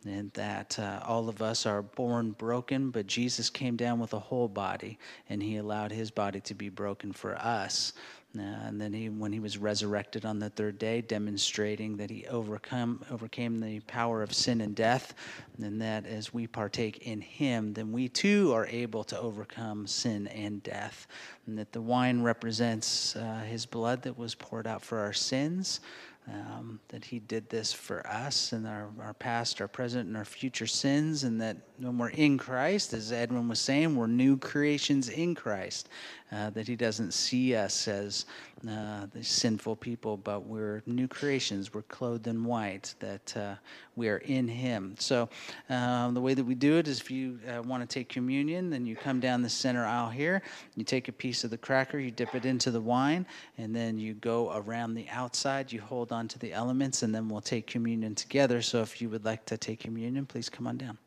and 0.06 0.32
that 0.32 0.80
uh, 0.80 1.02
all 1.06 1.30
of 1.30 1.42
us 1.42 1.66
are 1.66 1.82
born 1.82 2.32
broken, 2.32 2.90
but 2.90 3.08
Jesus 3.08 3.50
came 3.50 3.76
down 3.76 4.00
with 4.00 4.14
a 4.14 4.20
whole 4.20 4.48
body, 4.48 4.98
and 5.30 5.44
he 5.44 5.58
allowed 5.58 5.92
his 5.92 6.10
body 6.10 6.40
to 6.42 6.56
be 6.56 6.70
broken 6.70 7.12
for 7.12 7.36
us. 7.36 7.94
Uh, 8.38 8.42
and 8.42 8.82
then 8.82 8.92
he, 8.92 9.10
when 9.10 9.32
he 9.32 9.40
was 9.40 9.60
resurrected 9.60 10.26
on 10.26 10.40
the 10.40 10.50
third 10.50 10.80
day, 10.80 11.02
demonstrating 11.02 11.98
that 11.98 12.10
he 12.10 12.26
overcome 12.28 13.06
overcame 13.12 13.60
the 13.60 13.80
power 13.82 14.24
of 14.24 14.34
sin 14.34 14.60
and 14.62 14.76
death, 14.76 15.14
and 15.62 15.80
that 15.80 16.08
as 16.08 16.34
we 16.34 16.48
partake 16.48 17.06
in 17.06 17.22
him, 17.22 17.74
then 17.74 17.92
we 17.92 18.10
too 18.10 18.52
are 18.52 18.66
able 18.66 19.04
to 19.04 19.20
overcome 19.20 19.86
sin 19.86 20.28
and 20.30 20.64
death. 20.64 21.06
And 21.46 21.60
that 21.60 21.72
the 21.74 21.82
wine 21.82 22.24
represents 22.24 23.16
uh, 23.16 23.44
his 23.48 23.68
blood 23.68 24.02
that 24.02 24.18
was 24.18 24.34
poured 24.34 24.66
out 24.66 24.82
for 24.82 25.00
our 25.00 25.14
sins 25.14 25.80
um, 26.28 26.80
that 26.88 27.04
He 27.04 27.20
did 27.20 27.50
this 27.50 27.74
for 27.74 28.06
us 28.08 28.54
and 28.54 28.66
our, 28.66 28.90
our 29.02 29.14
past, 29.14 29.60
our 29.60 29.68
present, 29.68 30.08
and 30.08 30.16
our 30.16 30.26
future 30.26 30.68
sins, 30.68 31.24
and 31.24 31.42
that 31.42 31.58
when 31.78 31.98
we're 31.98 32.10
in 32.10 32.38
Christ, 32.38 32.94
as 32.94 33.12
Edwin 33.12 33.48
was 33.50 33.60
saying, 33.60 33.96
we're 33.96 34.08
new 34.08 34.38
creations 34.38 35.10
in 35.10 35.36
Christ. 35.36 35.90
Uh, 36.32 36.50
that 36.52 36.68
He 36.68 36.76
doesn't 36.76 37.14
see 37.14 37.56
us 37.56 37.88
as 37.88 38.26
uh, 38.68 39.06
the 39.14 39.24
sinful 39.24 39.76
people, 39.76 40.18
but 40.18 40.46
we're 40.46 40.82
new 40.86 41.08
creations. 41.08 41.74
We're 41.74 41.84
clothed 41.84 42.28
in 42.28 42.44
white. 42.44 42.96
That 43.00 43.38
uh, 43.38 43.56
we 43.96 44.10
are 44.10 44.18
in 44.18 44.48
Him. 44.48 44.96
So 45.00 45.30
um, 45.70 46.14
the 46.14 46.22
way 46.22 46.34
that 46.34 46.44
we 46.44 46.56
do 46.56 46.78
it 46.78 46.88
is, 46.88 47.00
if 47.00 47.12
you 47.12 47.40
uh, 47.48 47.62
want 47.62 47.88
to 47.88 47.94
take 47.94 48.10
communion, 48.10 48.70
then 48.70 48.86
you 48.86 48.96
come 48.96 49.20
down 49.20 49.42
the 49.42 49.50
center 49.50 49.86
aisle 49.86 50.10
here. 50.10 50.42
You 50.76 50.84
take 50.84 51.08
a 51.08 51.12
piece 51.12 51.44
of 51.44 51.50
the 51.50 51.58
cracker, 51.58 52.00
you 52.00 52.12
dip 52.12 52.34
it 52.36 52.46
into 52.46 52.72
the 52.72 52.82
wine, 52.82 53.26
and 53.58 53.76
then 53.76 53.98
you 53.98 54.14
go 54.16 54.52
around 54.56 54.96
the 54.96 55.08
outside. 55.10 55.72
You 55.72 55.82
hold 55.82 56.12
on 56.12 56.28
to 56.30 56.40
the 56.40 56.54
elements, 56.54 57.04
and 57.04 57.14
then 57.14 57.30
we'll 57.30 57.42
take 57.42 57.68
communion 57.68 58.16
together. 58.16 58.62
So 58.62 58.82
if 58.82 59.02
you 59.02 59.10
would 59.10 59.26
like 59.26 59.46
to 59.46 59.58
take 59.58 59.80
communion, 59.80 60.26
please 60.26 60.50
come 60.50 60.68
on 60.68 60.78
down. 60.78 60.98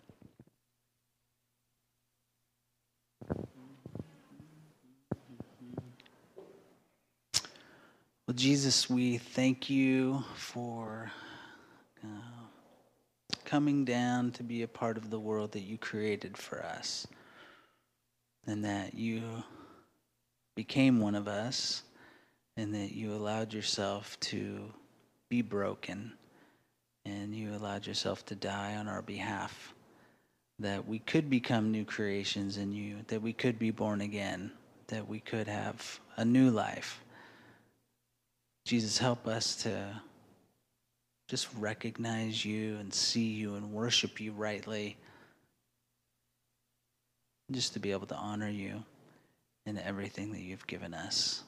Well, 8.26 8.34
Jesus, 8.34 8.90
we 8.90 9.18
thank 9.18 9.70
you 9.70 10.24
for 10.34 11.12
uh, 12.02 12.35
coming 13.46 13.86
down 13.86 14.32
to 14.32 14.42
be 14.42 14.62
a 14.62 14.68
part 14.68 14.98
of 14.98 15.08
the 15.08 15.18
world 15.18 15.52
that 15.52 15.62
you 15.62 15.78
created 15.78 16.36
for 16.36 16.62
us, 16.62 17.06
and 18.46 18.64
that 18.64 18.94
you 18.94 19.22
became 20.54 21.00
one 21.00 21.14
of 21.14 21.28
us, 21.28 21.82
and 22.58 22.74
that 22.74 22.92
you 22.92 23.12
allowed 23.12 23.54
yourself 23.54 24.20
to 24.20 24.72
be 25.30 25.40
broken, 25.40 26.12
and 27.04 27.34
you 27.34 27.54
allowed 27.54 27.86
yourself 27.86 28.26
to 28.26 28.34
die 28.34 28.76
on 28.76 28.88
our 28.88 29.02
behalf, 29.02 29.72
that 30.58 30.86
we 30.86 30.98
could 30.98 31.30
become 31.30 31.70
new 31.70 31.84
creations 31.84 32.56
in 32.56 32.72
you, 32.72 32.96
that 33.06 33.22
we 33.22 33.32
could 33.32 33.58
be 33.58 33.70
born 33.70 34.00
again, 34.00 34.50
that 34.88 35.06
we 35.06 35.20
could 35.20 35.46
have 35.46 36.00
a 36.16 36.24
new 36.24 36.50
life. 36.50 37.02
Jesus, 38.64 38.98
help 38.98 39.28
us 39.28 39.54
to 39.62 40.00
just 41.28 41.48
recognize 41.58 42.44
you 42.44 42.76
and 42.76 42.92
see 42.92 43.26
you 43.26 43.56
and 43.56 43.72
worship 43.72 44.20
you 44.20 44.32
rightly. 44.32 44.96
Just 47.50 47.74
to 47.74 47.78
be 47.78 47.92
able 47.92 48.06
to 48.08 48.16
honor 48.16 48.48
you 48.48 48.84
in 49.66 49.78
everything 49.78 50.32
that 50.32 50.40
you've 50.40 50.66
given 50.66 50.94
us. 50.94 51.42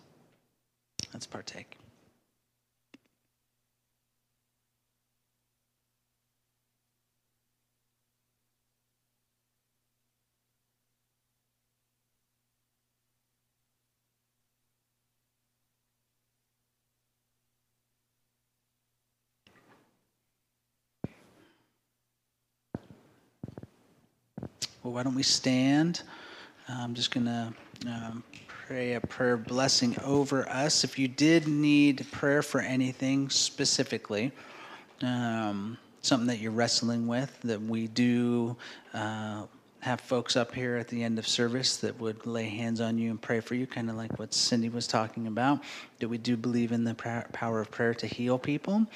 Let's 1.13 1.27
partake. 1.27 1.79
Well, 24.89 24.95
why 24.95 25.03
don't 25.03 25.17
we 25.17 25.23
stand? 25.23 26.01
I'm 26.67 26.95
just 26.95 27.11
going 27.11 27.27
to 27.27 27.53
um, 27.87 28.25
pray 28.47 28.95
a 28.95 29.03
prayer 29.03 29.37
blessing 29.37 29.95
over 30.03 30.49
us. 30.49 30.83
If 30.83 30.99
you 30.99 31.09
did 31.09 31.47
need 31.47 32.07
prayer 32.11 32.41
for 32.41 32.63
anything 32.63 33.29
specifically, 33.29 34.33
um, 35.03 35.77
something 36.01 36.27
that 36.29 36.39
you're 36.39 36.53
wrestling 36.53 37.07
with, 37.07 37.39
that 37.43 37.61
we 37.61 37.89
do 37.89 38.57
uh, 38.95 39.43
have 39.81 40.01
folks 40.01 40.37
up 40.37 40.55
here 40.55 40.77
at 40.77 40.89
the 40.89 41.03
end 41.05 41.19
of 41.19 41.29
service 41.29 41.77
that 41.79 41.99
would 42.01 42.27
lay 42.27 42.49
hands 42.49 42.81
on 42.81 42.99
you 42.99 43.11
and 43.11 43.23
pray 43.23 43.41
for 43.41 43.55
you, 43.55 43.67
kind 43.67 43.89
of 43.89 43.97
like 43.97 44.19
what 44.19 44.35
Cindy 44.35 44.69
was 44.69 44.87
talking 44.87 45.27
about. 45.27 45.61
That 46.01 46.09
we 46.09 46.19
do 46.19 46.37
believe 46.37 46.73
in 46.73 46.85
the 46.85 46.95
power 46.95 47.61
of 47.61 47.71
prayer 47.71 47.95
to 47.95 48.07
heal 48.07 48.39
people, 48.39 48.87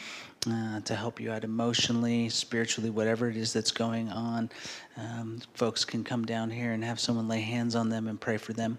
uh, 0.51 0.81
to 0.81 0.95
help 0.97 1.21
you 1.21 1.31
out 1.31 1.45
emotionally, 1.45 2.29
spiritually, 2.29 2.91
whatever 2.91 3.29
it 3.29 3.37
is 3.37 3.53
that's 3.53 3.71
going 3.71 4.09
on. 4.09 4.51
Um, 4.97 5.41
folks 5.55 5.85
can 5.85 6.03
come 6.03 6.25
down 6.25 6.51
here 6.51 6.73
and 6.73 6.83
have 6.85 6.99
someone 6.99 7.29
lay 7.29 7.41
hands 7.41 7.77
on 7.77 7.89
them 7.89 8.09
and 8.09 8.21
pray 8.21 8.37
for 8.37 8.53
them. 8.53 8.79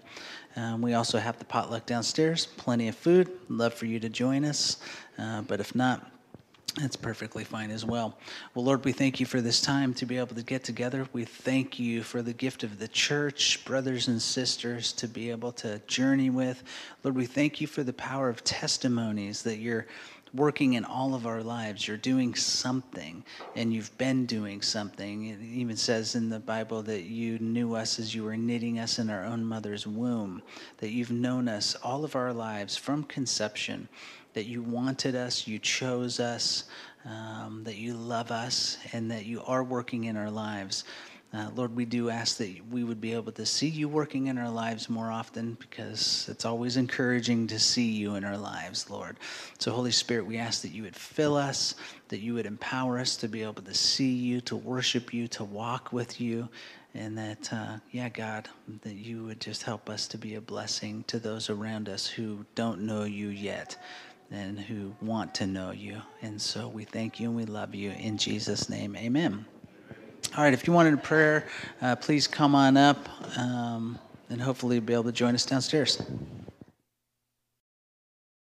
Um, 0.56 0.82
we 0.82 0.94
also 0.94 1.18
have 1.18 1.38
the 1.38 1.44
potluck 1.44 1.86
downstairs, 1.86 2.46
plenty 2.46 2.88
of 2.88 2.96
food. 2.96 3.30
Love 3.48 3.74
for 3.74 3.86
you 3.86 3.98
to 4.00 4.08
join 4.08 4.44
us, 4.44 4.76
uh, 5.18 5.40
but 5.42 5.58
if 5.58 5.74
not, 5.74 6.10
that's 6.76 6.96
perfectly 6.96 7.44
fine 7.44 7.70
as 7.70 7.84
well. 7.84 8.18
Well, 8.54 8.64
Lord, 8.64 8.84
we 8.84 8.90
thank 8.90 9.20
you 9.20 9.26
for 9.26 9.40
this 9.40 9.60
time 9.60 9.94
to 9.94 10.06
be 10.06 10.18
able 10.18 10.34
to 10.34 10.42
get 10.42 10.64
together. 10.64 11.06
We 11.12 11.24
thank 11.24 11.78
you 11.78 12.02
for 12.02 12.20
the 12.20 12.32
gift 12.32 12.64
of 12.64 12.78
the 12.78 12.88
church, 12.88 13.64
brothers 13.64 14.08
and 14.08 14.20
sisters 14.20 14.92
to 14.94 15.06
be 15.06 15.30
able 15.30 15.52
to 15.52 15.80
journey 15.86 16.30
with. 16.30 16.64
Lord, 17.04 17.16
we 17.16 17.26
thank 17.26 17.60
you 17.60 17.68
for 17.68 17.84
the 17.84 17.92
power 17.92 18.28
of 18.28 18.42
testimonies 18.42 19.42
that 19.42 19.58
you're 19.58 19.86
working 20.34 20.72
in 20.72 20.84
all 20.84 21.14
of 21.14 21.26
our 21.26 21.44
lives. 21.44 21.86
You're 21.86 21.96
doing 21.96 22.34
something, 22.34 23.24
and 23.54 23.72
you've 23.72 23.96
been 23.96 24.26
doing 24.26 24.60
something. 24.60 25.26
It 25.26 25.40
even 25.40 25.76
says 25.76 26.16
in 26.16 26.28
the 26.28 26.40
Bible 26.40 26.82
that 26.82 27.02
you 27.02 27.38
knew 27.38 27.76
us 27.76 28.00
as 28.00 28.16
you 28.16 28.24
were 28.24 28.36
knitting 28.36 28.80
us 28.80 28.98
in 28.98 29.10
our 29.10 29.24
own 29.24 29.44
mother's 29.44 29.86
womb, 29.86 30.42
that 30.78 30.90
you've 30.90 31.12
known 31.12 31.46
us 31.46 31.76
all 31.84 32.04
of 32.04 32.16
our 32.16 32.32
lives 32.32 32.76
from 32.76 33.04
conception 33.04 33.88
that 34.34 34.46
you 34.46 34.62
wanted 34.62 35.14
us, 35.14 35.46
you 35.46 35.58
chose 35.58 36.20
us, 36.20 36.64
um, 37.06 37.62
that 37.64 37.76
you 37.76 37.94
love 37.94 38.30
us, 38.30 38.78
and 38.92 39.10
that 39.10 39.24
you 39.26 39.42
are 39.42 39.64
working 39.64 40.04
in 40.04 40.16
our 40.16 40.30
lives. 40.30 40.84
Uh, 41.32 41.50
Lord, 41.56 41.74
we 41.74 41.84
do 41.84 42.10
ask 42.10 42.36
that 42.36 42.54
we 42.70 42.84
would 42.84 43.00
be 43.00 43.12
able 43.12 43.32
to 43.32 43.44
see 43.44 43.66
you 43.66 43.88
working 43.88 44.28
in 44.28 44.38
our 44.38 44.50
lives 44.50 44.88
more 44.88 45.10
often 45.10 45.56
because 45.58 46.28
it's 46.30 46.44
always 46.44 46.76
encouraging 46.76 47.48
to 47.48 47.58
see 47.58 47.90
you 47.90 48.14
in 48.14 48.24
our 48.24 48.38
lives, 48.38 48.88
Lord. 48.88 49.16
So, 49.58 49.72
Holy 49.72 49.90
Spirit, 49.90 50.26
we 50.26 50.38
ask 50.38 50.62
that 50.62 50.70
you 50.70 50.84
would 50.84 50.94
fill 50.94 51.36
us, 51.36 51.74
that 52.06 52.20
you 52.20 52.34
would 52.34 52.46
empower 52.46 53.00
us 53.00 53.16
to 53.16 53.28
be 53.28 53.42
able 53.42 53.62
to 53.62 53.74
see 53.74 54.12
you, 54.12 54.40
to 54.42 54.54
worship 54.54 55.12
you, 55.12 55.26
to 55.28 55.42
walk 55.42 55.92
with 55.92 56.20
you, 56.20 56.48
and 56.94 57.18
that, 57.18 57.52
uh, 57.52 57.78
yeah, 57.90 58.08
God, 58.10 58.48
that 58.82 58.94
you 58.94 59.24
would 59.24 59.40
just 59.40 59.64
help 59.64 59.90
us 59.90 60.06
to 60.08 60.18
be 60.18 60.36
a 60.36 60.40
blessing 60.40 61.02
to 61.08 61.18
those 61.18 61.50
around 61.50 61.88
us 61.88 62.06
who 62.06 62.46
don't 62.54 62.82
know 62.82 63.02
you 63.02 63.30
yet 63.30 63.76
and 64.34 64.58
who 64.58 64.94
want 65.00 65.34
to 65.36 65.46
know 65.46 65.70
you. 65.70 66.02
And 66.22 66.40
so 66.40 66.68
we 66.68 66.84
thank 66.84 67.20
you 67.20 67.28
and 67.28 67.36
we 67.36 67.44
love 67.44 67.74
you. 67.74 67.92
In 67.92 68.18
Jesus' 68.18 68.68
name, 68.68 68.96
amen. 68.96 69.44
All 70.36 70.42
right, 70.42 70.52
if 70.52 70.66
you 70.66 70.72
wanted 70.72 70.94
a 70.94 70.98
prayer, 70.98 71.46
uh, 71.80 71.96
please 71.96 72.26
come 72.26 72.54
on 72.54 72.76
up 72.76 73.08
um, 73.38 73.98
and 74.28 74.40
hopefully 74.40 74.80
be 74.80 74.92
able 74.92 75.04
to 75.04 75.12
join 75.12 75.34
us 75.34 75.46
downstairs. 75.46 76.02